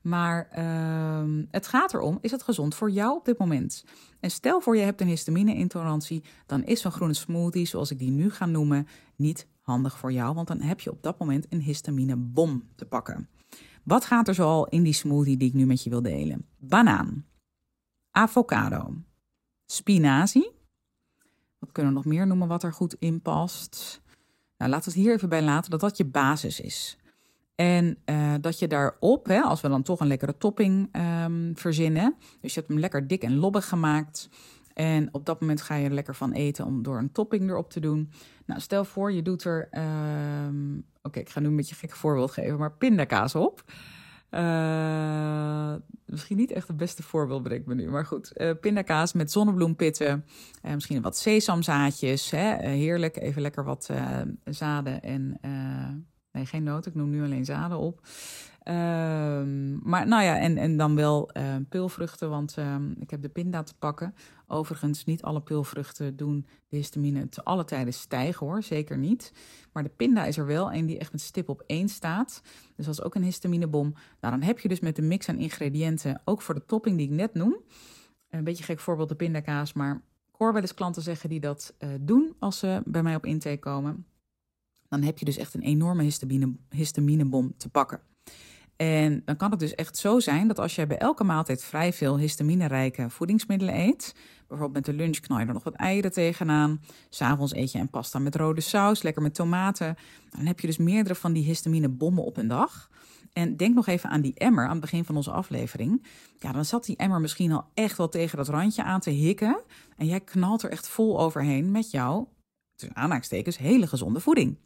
Maar 0.02 0.49
uh, 0.59 1.44
het 1.50 1.66
gaat 1.66 1.94
erom, 1.94 2.18
is 2.21 2.30
het 2.30 2.42
gezond 2.42 2.75
voor 2.75 2.90
jou 2.90 3.16
op 3.16 3.25
dit 3.25 3.38
moment? 3.38 3.85
En 4.21 4.30
stel 4.30 4.61
voor 4.61 4.76
je 4.76 4.82
hebt 4.82 5.00
een 5.00 5.06
histamine-intolerantie, 5.06 6.25
dan 6.47 6.64
is 6.64 6.80
zo'n 6.80 6.92
groene 6.92 7.14
smoothie, 7.14 7.66
zoals 7.66 7.90
ik 7.90 7.99
die 7.99 8.11
nu 8.11 8.30
ga 8.30 8.47
noemen, 8.47 8.87
niet 9.16 9.47
handig 9.61 9.99
voor 9.99 10.12
jou, 10.12 10.35
want 10.35 10.49
dan 10.49 10.61
heb 10.61 10.80
je 10.80 10.90
op 10.90 11.02
dat 11.02 11.18
moment 11.18 11.47
een 11.49 11.61
histamine-bom 11.61 12.68
te 12.75 12.85
pakken. 12.85 13.28
Wat 13.82 14.04
gaat 14.04 14.28
er 14.28 14.35
zoal 14.35 14.68
in 14.68 14.82
die 14.82 14.92
smoothie 14.92 15.37
die 15.37 15.49
ik 15.49 15.54
nu 15.54 15.66
met 15.66 15.82
je 15.82 15.90
wil 15.90 16.02
delen? 16.02 16.47
Banaan, 16.59 17.26
avocado, 18.11 18.94
spinazie. 19.66 20.50
Wat 21.59 21.73
kunnen 21.73 21.92
we 21.92 21.99
nog 21.99 22.09
meer 22.09 22.26
noemen 22.26 22.49
wat 22.49 22.62
er 22.62 22.73
goed 22.73 22.94
in 22.99 23.21
past? 23.21 24.00
Nou, 24.59 24.71
laten 24.71 24.92
we 24.92 24.99
het 24.99 25.06
hier 25.06 25.14
even 25.14 25.28
bij 25.28 25.42
laten 25.42 25.71
dat 25.71 25.80
dat 25.80 25.97
je 25.97 26.04
basis 26.04 26.61
is. 26.61 26.97
En 27.62 27.99
uh, 28.07 28.35
dat 28.40 28.59
je 28.59 28.66
daarop, 28.66 29.26
hè, 29.26 29.40
als 29.40 29.61
we 29.61 29.69
dan 29.69 29.83
toch 29.83 30.00
een 30.00 30.07
lekkere 30.07 30.38
topping 30.38 30.97
um, 31.25 31.52
verzinnen. 31.54 32.14
Dus 32.40 32.54
je 32.54 32.59
hebt 32.59 32.73
hem 32.73 32.81
lekker 32.81 33.07
dik 33.07 33.23
en 33.23 33.37
lobbig 33.37 33.69
gemaakt. 33.69 34.28
En 34.75 35.09
op 35.12 35.26
dat 35.26 35.40
moment 35.40 35.62
ga 35.62 35.75
je 35.75 35.85
er 35.85 35.95
lekker 35.95 36.14
van 36.14 36.33
eten 36.33 36.64
om 36.64 36.83
door 36.83 36.99
een 36.99 37.12
topping 37.12 37.50
erop 37.50 37.71
te 37.71 37.81
doen. 37.81 38.11
Nou, 38.47 38.61
stel 38.61 38.85
voor, 38.85 39.12
je 39.12 39.23
doet 39.23 39.45
er. 39.45 39.69
Um, 40.47 40.85
Oké, 41.02 41.19
ik 41.19 41.28
ga 41.28 41.40
nu 41.40 41.47
een 41.47 41.57
beetje 41.57 41.75
een 41.75 41.88
gek 41.88 41.97
voorbeeld 41.97 42.31
geven, 42.31 42.59
maar 42.59 42.73
pindakaas 42.73 43.35
op. 43.35 43.64
Uh, 44.31 45.75
misschien 46.04 46.37
niet 46.37 46.52
echt 46.52 46.69
het 46.69 46.76
beste 46.76 47.02
voorbeeld 47.02 47.42
bedenk 47.42 47.66
me 47.66 47.75
nu, 47.75 47.90
maar 47.90 48.07
goed. 48.07 48.33
Uh, 48.37 48.50
pindakaas 48.61 49.12
met 49.12 49.33
zonnebloempitten, 49.33 50.25
uh, 50.62 50.75
misschien 50.75 51.02
wat 51.02 51.16
sesamzaadjes. 51.16 52.31
Hè? 52.31 52.69
heerlijk, 52.69 53.16
even 53.16 53.42
lekker 53.42 53.64
wat 53.64 53.90
zaden 54.45 55.02
en 55.02 55.38
Nee, 56.33 56.47
geen 56.47 56.62
noten. 56.62 56.91
Ik 56.91 56.97
noem 56.97 57.11
nu 57.11 57.23
alleen 57.23 57.45
zaden 57.45 57.79
op. 57.79 58.01
Um, 58.69 59.81
maar 59.83 60.07
nou 60.07 60.23
ja, 60.23 60.39
en, 60.39 60.57
en 60.57 60.77
dan 60.77 60.95
wel 60.95 61.31
uh, 61.37 61.55
pulvruchten, 61.69 62.31
want 62.31 62.57
um, 62.57 62.95
ik 62.99 63.11
heb 63.11 63.23
de 63.23 63.29
pinda 63.29 63.62
te 63.62 63.75
pakken. 63.79 64.15
Overigens, 64.47 65.05
niet 65.05 65.23
alle 65.23 65.41
pulvruchten 65.41 66.17
doen 66.17 66.47
de 66.69 66.77
histamine 66.77 67.29
te 67.29 67.45
alle 67.45 67.65
tijden 67.65 67.95
stijgen 67.95 68.47
hoor, 68.47 68.62
zeker 68.62 68.99
niet. 68.99 69.33
Maar 69.73 69.83
de 69.83 69.89
pinda 69.89 70.25
is 70.25 70.37
er 70.37 70.47
wel 70.47 70.73
een 70.73 70.87
die 70.87 70.99
echt 70.99 71.12
met 71.12 71.21
stip 71.21 71.49
op 71.49 71.62
één 71.67 71.89
staat. 71.89 72.43
Dus 72.77 72.87
dat 72.87 72.95
is 72.95 73.03
ook 73.03 73.15
een 73.15 73.23
histaminebom. 73.23 73.93
Nou, 74.21 74.35
dan 74.35 74.43
heb 74.43 74.59
je 74.59 74.69
dus 74.69 74.81
met 74.81 74.97
de 74.97 75.03
mix 75.03 75.29
aan 75.29 75.39
ingrediënten, 75.39 76.21
ook 76.25 76.43
voor 76.43 76.55
de 76.55 76.67
topping 76.67 76.97
die 76.97 77.07
ik 77.07 77.12
net 77.12 77.35
noem. 77.35 77.57
Een 78.31 78.45
beetje 78.45 78.65
gek 78.65 78.81
voorbeeld 78.81 79.09
de 79.09 79.15
pindakaas, 79.15 79.73
maar 79.73 79.95
ik 80.33 80.39
hoor 80.39 80.53
wel 80.53 80.62
eens 80.62 80.75
klanten 80.75 81.03
zeggen 81.03 81.29
die 81.29 81.41
dat 81.41 81.75
uh, 81.79 81.89
doen 82.01 82.35
als 82.39 82.59
ze 82.59 82.83
bij 82.85 83.03
mij 83.03 83.15
op 83.15 83.27
intake 83.27 83.59
komen 83.59 84.07
dan 84.93 85.03
heb 85.03 85.19
je 85.19 85.25
dus 85.25 85.37
echt 85.37 85.55
een 85.55 85.63
enorme 85.63 86.03
histamine, 86.03 86.53
histaminebom 86.71 87.55
te 87.57 87.69
pakken. 87.69 88.01
En 88.77 89.23
dan 89.25 89.37
kan 89.37 89.51
het 89.51 89.61
dus 89.61 89.75
echt 89.75 89.97
zo 89.97 90.21
zijn 90.21 90.49
dat 90.49 90.59
als 90.59 90.75
jij 90.75 90.87
bij 90.87 90.99
elke 90.99 91.25
maaltijd 91.25 91.65
vrij 91.65 91.93
veel 91.93 92.19
histaminerijke 92.19 93.11
voedingsmiddelen 93.11 93.81
eet, 93.81 94.15
bijvoorbeeld 94.49 94.87
met 94.87 94.97
de 94.97 95.03
lunch 95.03 95.19
knal 95.19 95.39
je 95.39 95.47
er 95.47 95.53
nog 95.53 95.65
wat 95.65 95.75
eieren 95.75 96.13
tegenaan, 96.13 96.81
s'avonds 97.09 97.55
eet 97.55 97.73
je 97.73 97.79
een 97.79 97.91
pasta 97.91 98.19
met 98.19 98.35
rode 98.35 98.61
saus, 98.61 99.03
lekker 99.03 99.23
met 99.23 99.35
tomaten, 99.35 99.97
dan 100.31 100.47
heb 100.47 100.61
je 100.61 100.67
dus 100.67 100.77
meerdere 100.77 101.15
van 101.15 101.33
die 101.33 101.45
histaminebommen 101.45 102.25
op 102.25 102.37
een 102.37 102.49
dag. 102.49 102.91
En 103.33 103.57
denk 103.57 103.75
nog 103.75 103.87
even 103.87 104.11
aan 104.11 104.21
die 104.21 104.35
emmer 104.35 104.65
aan 104.65 104.71
het 104.71 104.81
begin 104.81 105.05
van 105.05 105.17
onze 105.17 105.31
aflevering. 105.31 106.07
Ja, 106.39 106.53
dan 106.53 106.65
zat 106.65 106.85
die 106.85 106.97
emmer 106.97 107.21
misschien 107.21 107.53
al 107.53 107.65
echt 107.75 107.97
wel 107.97 108.09
tegen 108.09 108.37
dat 108.37 108.49
randje 108.49 108.83
aan 108.83 109.01
te 109.01 109.11
hikken. 109.11 109.63
En 109.97 110.07
jij 110.07 110.21
knalt 110.21 110.63
er 110.63 110.71
echt 110.71 110.89
vol 110.89 111.21
overheen 111.21 111.71
met 111.71 111.91
jouw, 111.91 112.29
tussen 112.75 112.97
aanhalingstekens, 112.97 113.59
hele 113.59 113.87
gezonde 113.87 114.21
voeding. 114.21 114.57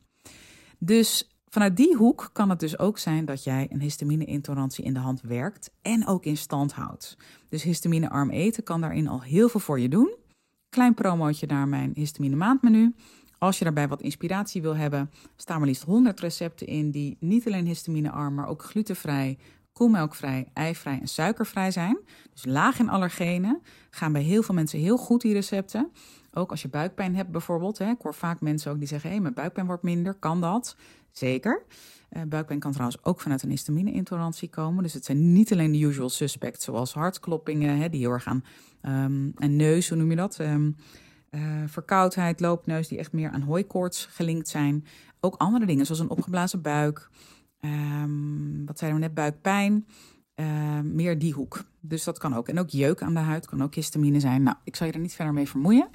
Dus 0.78 1.28
vanuit 1.48 1.76
die 1.76 1.96
hoek 1.96 2.30
kan 2.32 2.50
het 2.50 2.60
dus 2.60 2.78
ook 2.78 2.98
zijn 2.98 3.24
dat 3.24 3.44
jij 3.44 3.66
een 3.70 3.80
histamine-intolerantie 3.80 4.84
in 4.84 4.94
de 4.94 5.00
hand 5.00 5.20
werkt 5.20 5.70
en 5.82 6.06
ook 6.06 6.24
in 6.24 6.36
stand 6.36 6.72
houdt. 6.72 7.16
Dus 7.48 7.62
histamine-arm 7.62 8.30
eten 8.30 8.62
kan 8.62 8.80
daarin 8.80 9.08
al 9.08 9.22
heel 9.22 9.48
veel 9.48 9.60
voor 9.60 9.80
je 9.80 9.88
doen. 9.88 10.14
Klein 10.68 10.94
promootje 10.94 11.46
naar 11.46 11.68
mijn 11.68 11.90
histamine 11.94 12.36
maandmenu. 12.36 12.94
Als 13.38 13.58
je 13.58 13.64
daarbij 13.64 13.88
wat 13.88 14.02
inspiratie 14.02 14.62
wil 14.62 14.76
hebben, 14.76 15.10
staan 15.36 15.58
maar 15.58 15.66
liefst 15.66 15.82
100 15.82 16.20
recepten 16.20 16.66
in 16.66 16.90
die 16.90 17.16
niet 17.20 17.46
alleen 17.46 17.66
histamine-arm, 17.66 18.34
maar 18.34 18.46
ook 18.46 18.62
glutenvrij, 18.62 19.38
koemelkvrij, 19.72 20.50
eivrij 20.52 21.00
en 21.00 21.08
suikervrij 21.08 21.70
zijn. 21.70 21.98
Dus 22.32 22.44
laag 22.44 22.78
in 22.78 22.88
allergenen. 22.88 23.62
Gaan 23.90 24.12
bij 24.12 24.22
heel 24.22 24.42
veel 24.42 24.54
mensen 24.54 24.78
heel 24.78 24.96
goed 24.96 25.20
die 25.20 25.32
recepten. 25.32 25.90
Ook 26.38 26.50
als 26.50 26.62
je 26.62 26.68
buikpijn 26.68 27.14
hebt 27.16 27.30
bijvoorbeeld. 27.30 27.78
Hè. 27.78 27.90
Ik 27.90 28.00
hoor 28.02 28.14
vaak 28.14 28.40
mensen 28.40 28.72
ook 28.72 28.78
die 28.78 28.88
zeggen, 28.88 29.08
hé, 29.08 29.14
hey, 29.14 29.22
mijn 29.22 29.34
buikpijn 29.34 29.66
wordt 29.66 29.82
minder. 29.82 30.14
Kan 30.14 30.40
dat? 30.40 30.76
Zeker. 31.10 31.64
Uh, 32.10 32.22
buikpijn 32.22 32.58
kan 32.58 32.72
trouwens 32.72 33.04
ook 33.04 33.20
vanuit 33.20 33.42
een 33.42 33.50
histamine-intolerantie 33.50 34.48
komen. 34.48 34.82
Dus 34.82 34.92
het 34.92 35.04
zijn 35.04 35.32
niet 35.32 35.52
alleen 35.52 35.72
de 35.72 35.78
usual 35.78 36.08
suspects, 36.08 36.64
zoals 36.64 36.94
hartkloppingen, 36.94 37.78
hè, 37.78 37.88
die 37.88 38.00
heel 38.00 38.18
aan... 38.24 38.44
Um, 38.82 39.32
en 39.36 39.56
neus, 39.56 39.88
hoe 39.88 39.98
noem 39.98 40.10
je 40.10 40.16
dat? 40.16 40.38
Um, 40.38 40.76
uh, 41.30 41.40
verkoudheid, 41.66 42.40
loopneus, 42.40 42.88
die 42.88 42.98
echt 42.98 43.12
meer 43.12 43.30
aan 43.30 43.42
hooikoorts 43.42 44.06
gelinkt 44.06 44.48
zijn. 44.48 44.84
Ook 45.20 45.36
andere 45.36 45.66
dingen, 45.66 45.86
zoals 45.86 46.00
een 46.00 46.10
opgeblazen 46.10 46.62
buik. 46.62 47.10
Um, 47.60 48.66
wat 48.66 48.78
zeiden 48.78 49.00
we 49.00 49.06
net? 49.06 49.14
Buikpijn. 49.14 49.86
Meer 50.82 51.18
die 51.18 51.32
hoek. 51.32 51.64
Dus 51.80 52.04
dat 52.04 52.18
kan 52.18 52.34
ook. 52.34 52.48
En 52.48 52.58
ook 52.58 52.70
jeuk 52.70 53.02
aan 53.02 53.14
de 53.14 53.20
huid 53.20 53.46
kan 53.46 53.62
ook 53.62 53.74
histamine 53.74 54.20
zijn. 54.20 54.42
Nou, 54.42 54.56
ik 54.64 54.76
zal 54.76 54.86
je 54.86 54.92
er 54.92 55.00
niet 55.00 55.14
verder 55.14 55.34
mee 55.34 55.48
vermoeien. 55.48 55.88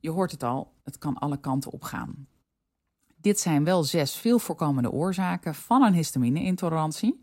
Je 0.00 0.10
hoort 0.10 0.30
het 0.30 0.42
al, 0.42 0.72
het 0.84 0.98
kan 0.98 1.18
alle 1.18 1.40
kanten 1.40 1.72
op 1.72 1.82
gaan. 1.82 2.26
Dit 3.16 3.40
zijn 3.40 3.64
wel 3.64 3.84
zes 3.84 4.16
veel 4.16 4.38
voorkomende 4.38 4.90
oorzaken 4.90 5.54
van 5.54 5.82
een 5.82 5.94
histamine-intolerantie. 5.94 7.20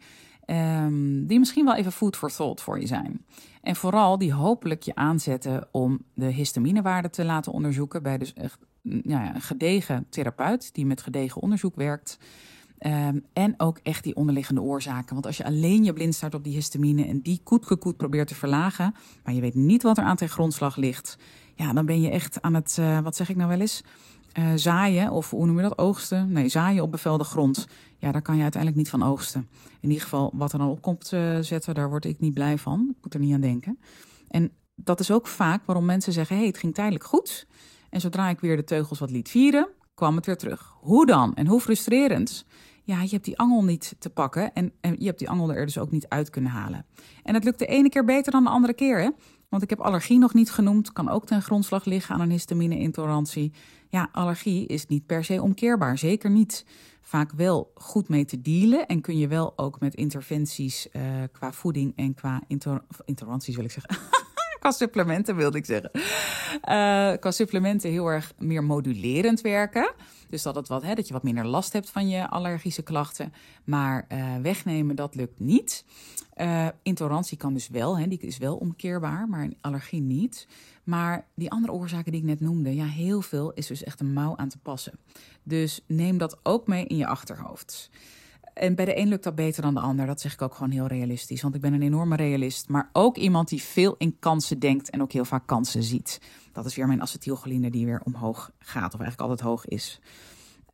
Um, 0.48 1.28
die 1.28 1.40
misschien 1.40 1.66
wel 1.66 1.76
even 1.76 1.92
food 1.92 2.16
for 2.16 2.32
thought 2.32 2.62
voor 2.62 2.80
je 2.80 2.88
zijn. 2.88 3.26
En 3.62 3.76
vooral 3.76 4.18
die 4.18 4.34
hopelijk 4.34 4.84
je 4.84 4.96
aanzetten 4.96 5.68
om 5.72 6.00
de 6.14 6.26
histaminewaarde 6.26 7.10
te 7.10 7.26
laten 7.26 7.52
onderzoeken 7.52 8.04
bij 8.04 8.18
dus 8.18 8.34
echt, 8.34 8.60
nou 8.82 9.24
ja, 9.24 9.36
een 9.36 9.42
gedegen 9.42 10.06
therapeut 10.10 10.74
die 10.74 10.86
met 10.86 11.02
gedegen 11.02 11.42
onderzoek 11.42 11.76
werkt. 11.76 12.18
Um, 12.80 13.26
en 13.34 13.54
ook 13.58 13.78
echt 13.84 14.04
die 14.04 14.16
onderliggende 14.16 14.62
oorzaken. 14.62 15.14
Want 15.14 15.26
als 15.26 15.38
je 15.38 15.46
alleen 15.46 15.84
je 15.84 15.94
blind 15.94 16.16
staat 16.16 16.34
op 16.34 16.44
die 16.44 16.54
histamine 16.54 17.06
en 17.06 17.22
die 17.22 17.42
koetkekoet 17.44 17.98
probeert 17.98 18.28
te 18.28 18.36
verlagen, 18.36 18.96
maar 19.24 19.34
je 19.34 19.42
weet 19.42 19.56
niet 19.56 19.84
wat 19.84 19.98
er 19.98 20.04
aan 20.04 20.16
ten 20.16 20.30
grondslag 20.30 20.76
ligt, 20.76 21.18
ja, 21.56 21.74
dan 21.74 21.86
ben 21.86 22.02
je 22.02 22.10
echt 22.10 22.42
aan 22.42 22.54
het, 22.54 22.78
uh, 22.80 23.00
wat 23.00 23.16
zeg 23.16 23.30
ik 23.30 23.36
nou 23.36 23.50
wel 23.50 23.60
eens, 23.60 23.84
uh, 24.40 24.52
zaaien 24.56 25.12
of 25.12 25.30
hoe 25.30 25.46
noem 25.46 25.56
je 25.56 25.62
dat, 25.62 25.78
oogsten? 25.78 26.32
Nee, 26.32 26.50
zaaien 26.50 26.84
op 26.84 26.92
bevelde 26.92 27.24
grond. 27.24 27.68
Ja, 27.98 28.12
daar 28.12 28.22
kan 28.22 28.36
je 28.36 28.42
uiteindelijk 28.42 28.82
niet 28.82 28.92
van 28.92 29.04
oogsten. 29.04 29.50
In 29.80 29.90
ieder 29.90 30.04
geval, 30.04 30.32
wat 30.34 30.54
er 30.54 30.60
dan 30.60 30.70
op 30.70 30.82
komt 30.82 31.12
uh, 31.12 31.38
zetten, 31.40 31.74
daar 31.74 31.90
word 31.90 32.06
ik 32.06 32.20
niet 32.20 32.34
blij 32.34 32.58
van. 32.58 32.88
Ik 32.90 33.04
moet 33.04 33.14
er 33.14 33.20
niet 33.20 33.34
aan 33.34 33.42
denken. 33.42 33.80
En 34.28 34.52
dat 34.76 35.00
is 35.00 35.12
ook 35.12 35.28
vaak 35.28 35.66
waarom 35.66 35.86
mensen 35.86 36.14
zeggen, 36.14 36.38
hey, 36.38 36.46
het 36.46 36.58
ging 36.58 36.74
tijdelijk 36.74 37.04
goed. 37.04 37.48
En 37.90 38.02
zodra 38.02 38.30
ik 38.30 38.40
weer 38.40 38.56
de 38.56 38.64
teugels 38.64 39.00
wat 39.00 39.12
liet 39.12 39.30
vieren, 39.30 39.68
kwam 39.94 40.16
het 40.16 40.26
weer 40.26 40.38
terug. 40.38 40.76
Hoe 40.80 41.06
dan? 41.06 41.36
En 41.36 41.48
hoe 41.48 41.60
frustrerend? 41.60 42.46
Ja, 42.84 43.02
je 43.02 43.10
hebt 43.10 43.26
die 43.26 43.38
angel 43.38 43.64
niet 43.64 43.96
te 44.00 44.10
pakken 44.10 44.54
en, 44.54 44.72
en 44.82 44.96
je 45.00 45.06
hebt 45.06 45.20
die 45.20 45.30
angel 45.30 45.54
er 45.54 45.66
dus 45.66 45.78
ook 45.78 45.92
niet 45.92 46.08
uit 46.08 46.30
kunnen 46.30 46.52
halen. 46.52 46.86
En 47.24 47.34
het 47.34 47.44
lukt 47.44 47.60
de 47.60 47.66
ene 47.66 47.90
keer 47.90 48.06
beter 48.06 48.32
dan 48.32 48.44
de 48.44 48.50
andere 48.50 48.74
keer, 48.74 49.00
hè? 49.00 49.10
Want 49.50 49.64
ik 49.64 49.70
heb 49.70 49.80
allergie 49.80 50.18
nog 50.18 50.34
niet 50.34 50.52
genoemd, 50.52 50.92
kan 50.92 51.10
ook 51.10 51.26
ten 51.26 51.42
grondslag 51.42 51.86
liggen 51.86 52.16
aan 52.16 52.22
een 52.22 52.30
histamine-intolerantie. 52.30 53.54
Ja, 53.90 54.10
allergie 54.12 54.66
is 54.66 54.86
niet 54.86 55.06
per 55.06 55.24
se 55.24 55.42
omkeerbaar, 55.42 55.98
zeker 55.98 56.30
niet. 56.30 56.66
Vaak 57.02 57.32
wel 57.32 57.72
goed 57.76 58.10
mee 58.10 58.26
te 58.26 58.42
dealen 58.42 58.86
en 58.86 59.02
kun 59.02 59.18
je 59.18 59.28
wel 59.28 59.54
ook 59.56 59.80
met 59.80 59.96
interventies 59.96 60.88
uh, 60.92 61.02
qua 61.32 61.52
voeding 61.54 61.94
en 61.96 62.14
qua 62.14 62.42
intoleranties, 63.06 63.56
wil 63.56 63.66
ik 63.66 63.72
zeggen. 63.72 63.98
qua 64.66 64.74
supplementen 64.74 65.36
wilde 65.36 65.58
ik 65.58 65.66
zeggen. 65.66 65.92
Uh, 65.96 66.02
qua 67.20 67.32
supplementen 67.32 67.90
heel 67.90 68.08
erg 68.08 68.34
meer 68.38 68.64
modulerend 68.64 69.42
werken. 69.42 69.94
Dus 70.30 70.42
dat, 70.42 70.56
het 70.56 70.68
wat, 70.68 70.84
hè, 70.84 70.94
dat 70.94 71.08
je 71.08 71.14
wat 71.14 71.24
minder 71.24 71.46
last 71.46 71.74
hebt 71.74 71.90
van 71.90 72.10
je 72.10 72.30
allergische 72.30 72.82
klachten. 72.82 73.34
Maar 73.64 74.06
uh, 74.12 74.36
wegnemen, 74.42 74.96
dat 74.96 75.16
lukt 75.16 75.40
niet. 75.40 75.86
Uh, 76.38 76.68
intolerantie 76.84 77.38
kan 77.38 77.54
dus 77.54 77.68
wel, 77.68 77.98
hè, 77.98 78.08
die 78.08 78.20
is 78.20 78.38
wel 78.38 78.56
omkeerbaar, 78.56 79.30
maar 79.30 79.50
allergie 79.62 80.02
niet. 80.02 80.48
Maar 80.84 81.28
die 81.36 81.52
andere 81.52 81.74
oorzaken 81.74 82.12
die 82.12 82.22
ik 82.22 82.28
net 82.28 82.40
noemde, 82.40 82.76
ja, 82.76 82.86
heel 82.86 83.22
veel 83.22 83.54
is 83.54 83.68
dus 83.68 83.84
echt 83.84 84.00
een 84.00 84.14
mouw 84.14 84.36
aan 84.36 84.50
te 84.50 84.58
passen. 84.58 84.94
Dus 85.44 85.82
neem 85.88 86.18
dat 86.18 86.38
ook 86.44 86.68
mee 86.68 86.86
in 86.86 86.98
je 86.98 87.08
achterhoofd. 87.08 87.90
En 88.56 88.76
bij 88.76 88.86
de 88.86 88.98
een 88.98 89.08
lukt 89.08 89.24
dat 89.24 89.36
beter 89.36 89.62
dan 89.62 89.74
de 89.74 89.80
ander. 89.80 90.06
Dat 90.06 90.22
zeg 90.22 90.34
ik 90.34 90.42
ook 90.42 90.54
gewoon 90.54 90.72
heel 90.72 90.88
realistisch. 90.88 91.42
Want 91.42 91.56
ik 91.56 91.62
ben 91.62 91.74
een 91.74 91.82
enorme 91.82 92.16
realist. 92.16 92.70
Maar 92.70 92.90
ook 92.92 93.18
iemand 93.18 93.50
die 93.50 93.62
veel 93.62 93.96
in 93.98 94.20
kansen 94.20 94.60
denkt 94.60 94.90
en 94.90 95.02
ook 95.02 95.12
heel 95.12 95.26
vaak 95.26 95.48
kansen 95.48 95.84
ziet. 95.84 96.22
Dat 96.52 96.66
is 96.66 96.76
weer 96.76 96.88
mijn 96.88 97.02
acetylcholine 97.02 97.70
die 97.70 97.86
weer 97.86 98.02
omhoog 98.04 98.52
gaat. 98.60 98.94
Of 98.94 99.00
eigenlijk 99.00 99.30
altijd 99.30 99.40
hoog 99.40 99.66
is. 99.66 100.02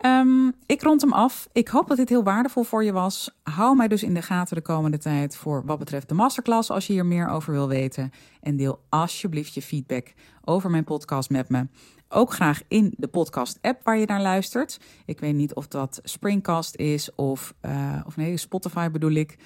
Um, 0.05 0.53
ik 0.65 0.81
rond 0.81 1.01
hem 1.01 1.13
af. 1.13 1.47
Ik 1.51 1.67
hoop 1.67 1.87
dat 1.87 1.97
dit 1.97 2.09
heel 2.09 2.23
waardevol 2.23 2.63
voor 2.63 2.83
je 2.83 2.91
was. 2.91 3.39
Hou 3.43 3.75
mij 3.75 3.87
dus 3.87 4.03
in 4.03 4.13
de 4.13 4.21
gaten 4.21 4.55
de 4.55 4.61
komende 4.61 4.97
tijd 4.97 5.35
voor 5.35 5.65
wat 5.65 5.79
betreft 5.79 6.09
de 6.09 6.15
masterclass 6.15 6.69
als 6.69 6.87
je 6.87 6.93
hier 6.93 7.05
meer 7.05 7.27
over 7.27 7.53
wil 7.53 7.67
weten. 7.67 8.11
En 8.41 8.55
deel 8.55 8.83
alsjeblieft 8.89 9.53
je 9.53 9.61
feedback 9.61 10.13
over 10.43 10.69
mijn 10.69 10.83
podcast 10.83 11.29
met 11.29 11.49
me. 11.49 11.67
Ook 12.11 12.33
graag 12.33 12.61
in 12.67 12.93
de 12.97 13.07
podcast-app 13.07 13.83
waar 13.83 13.97
je 13.97 14.05
naar 14.05 14.21
luistert. 14.21 14.79
Ik 15.05 15.19
weet 15.19 15.35
niet 15.35 15.53
of 15.53 15.67
dat 15.67 15.99
Springcast 16.03 16.75
is 16.75 17.15
of, 17.15 17.53
uh, 17.61 17.99
of 18.05 18.17
nee, 18.17 18.37
Spotify 18.37 18.89
bedoel 18.89 19.11
ik. 19.11 19.37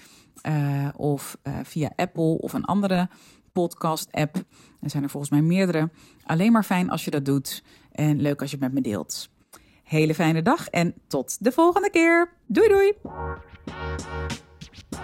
Uh, 0.47 0.87
of 0.95 1.37
uh, 1.43 1.53
via 1.63 1.91
Apple 1.95 2.37
of 2.37 2.53
een 2.53 2.65
andere 2.65 3.09
podcast-app. 3.51 4.35
Er 4.81 4.89
zijn 4.89 5.03
er 5.03 5.09
volgens 5.09 5.31
mij 5.31 5.41
meerdere. 5.41 5.89
Alleen 6.23 6.51
maar 6.51 6.63
fijn 6.63 6.89
als 6.89 7.05
je 7.05 7.11
dat 7.11 7.25
doet. 7.25 7.63
En 7.91 8.21
leuk 8.21 8.41
als 8.41 8.49
je 8.51 8.55
het 8.55 8.65
met 8.65 8.73
me 8.73 8.89
deelt. 8.89 9.29
Hele 9.83 10.15
fijne 10.15 10.41
dag 10.41 10.69
en 10.69 10.93
tot 11.07 11.43
de 11.43 11.51
volgende 11.51 11.89
keer. 11.89 12.31
Doei 12.45 12.67
doei! 12.67 12.93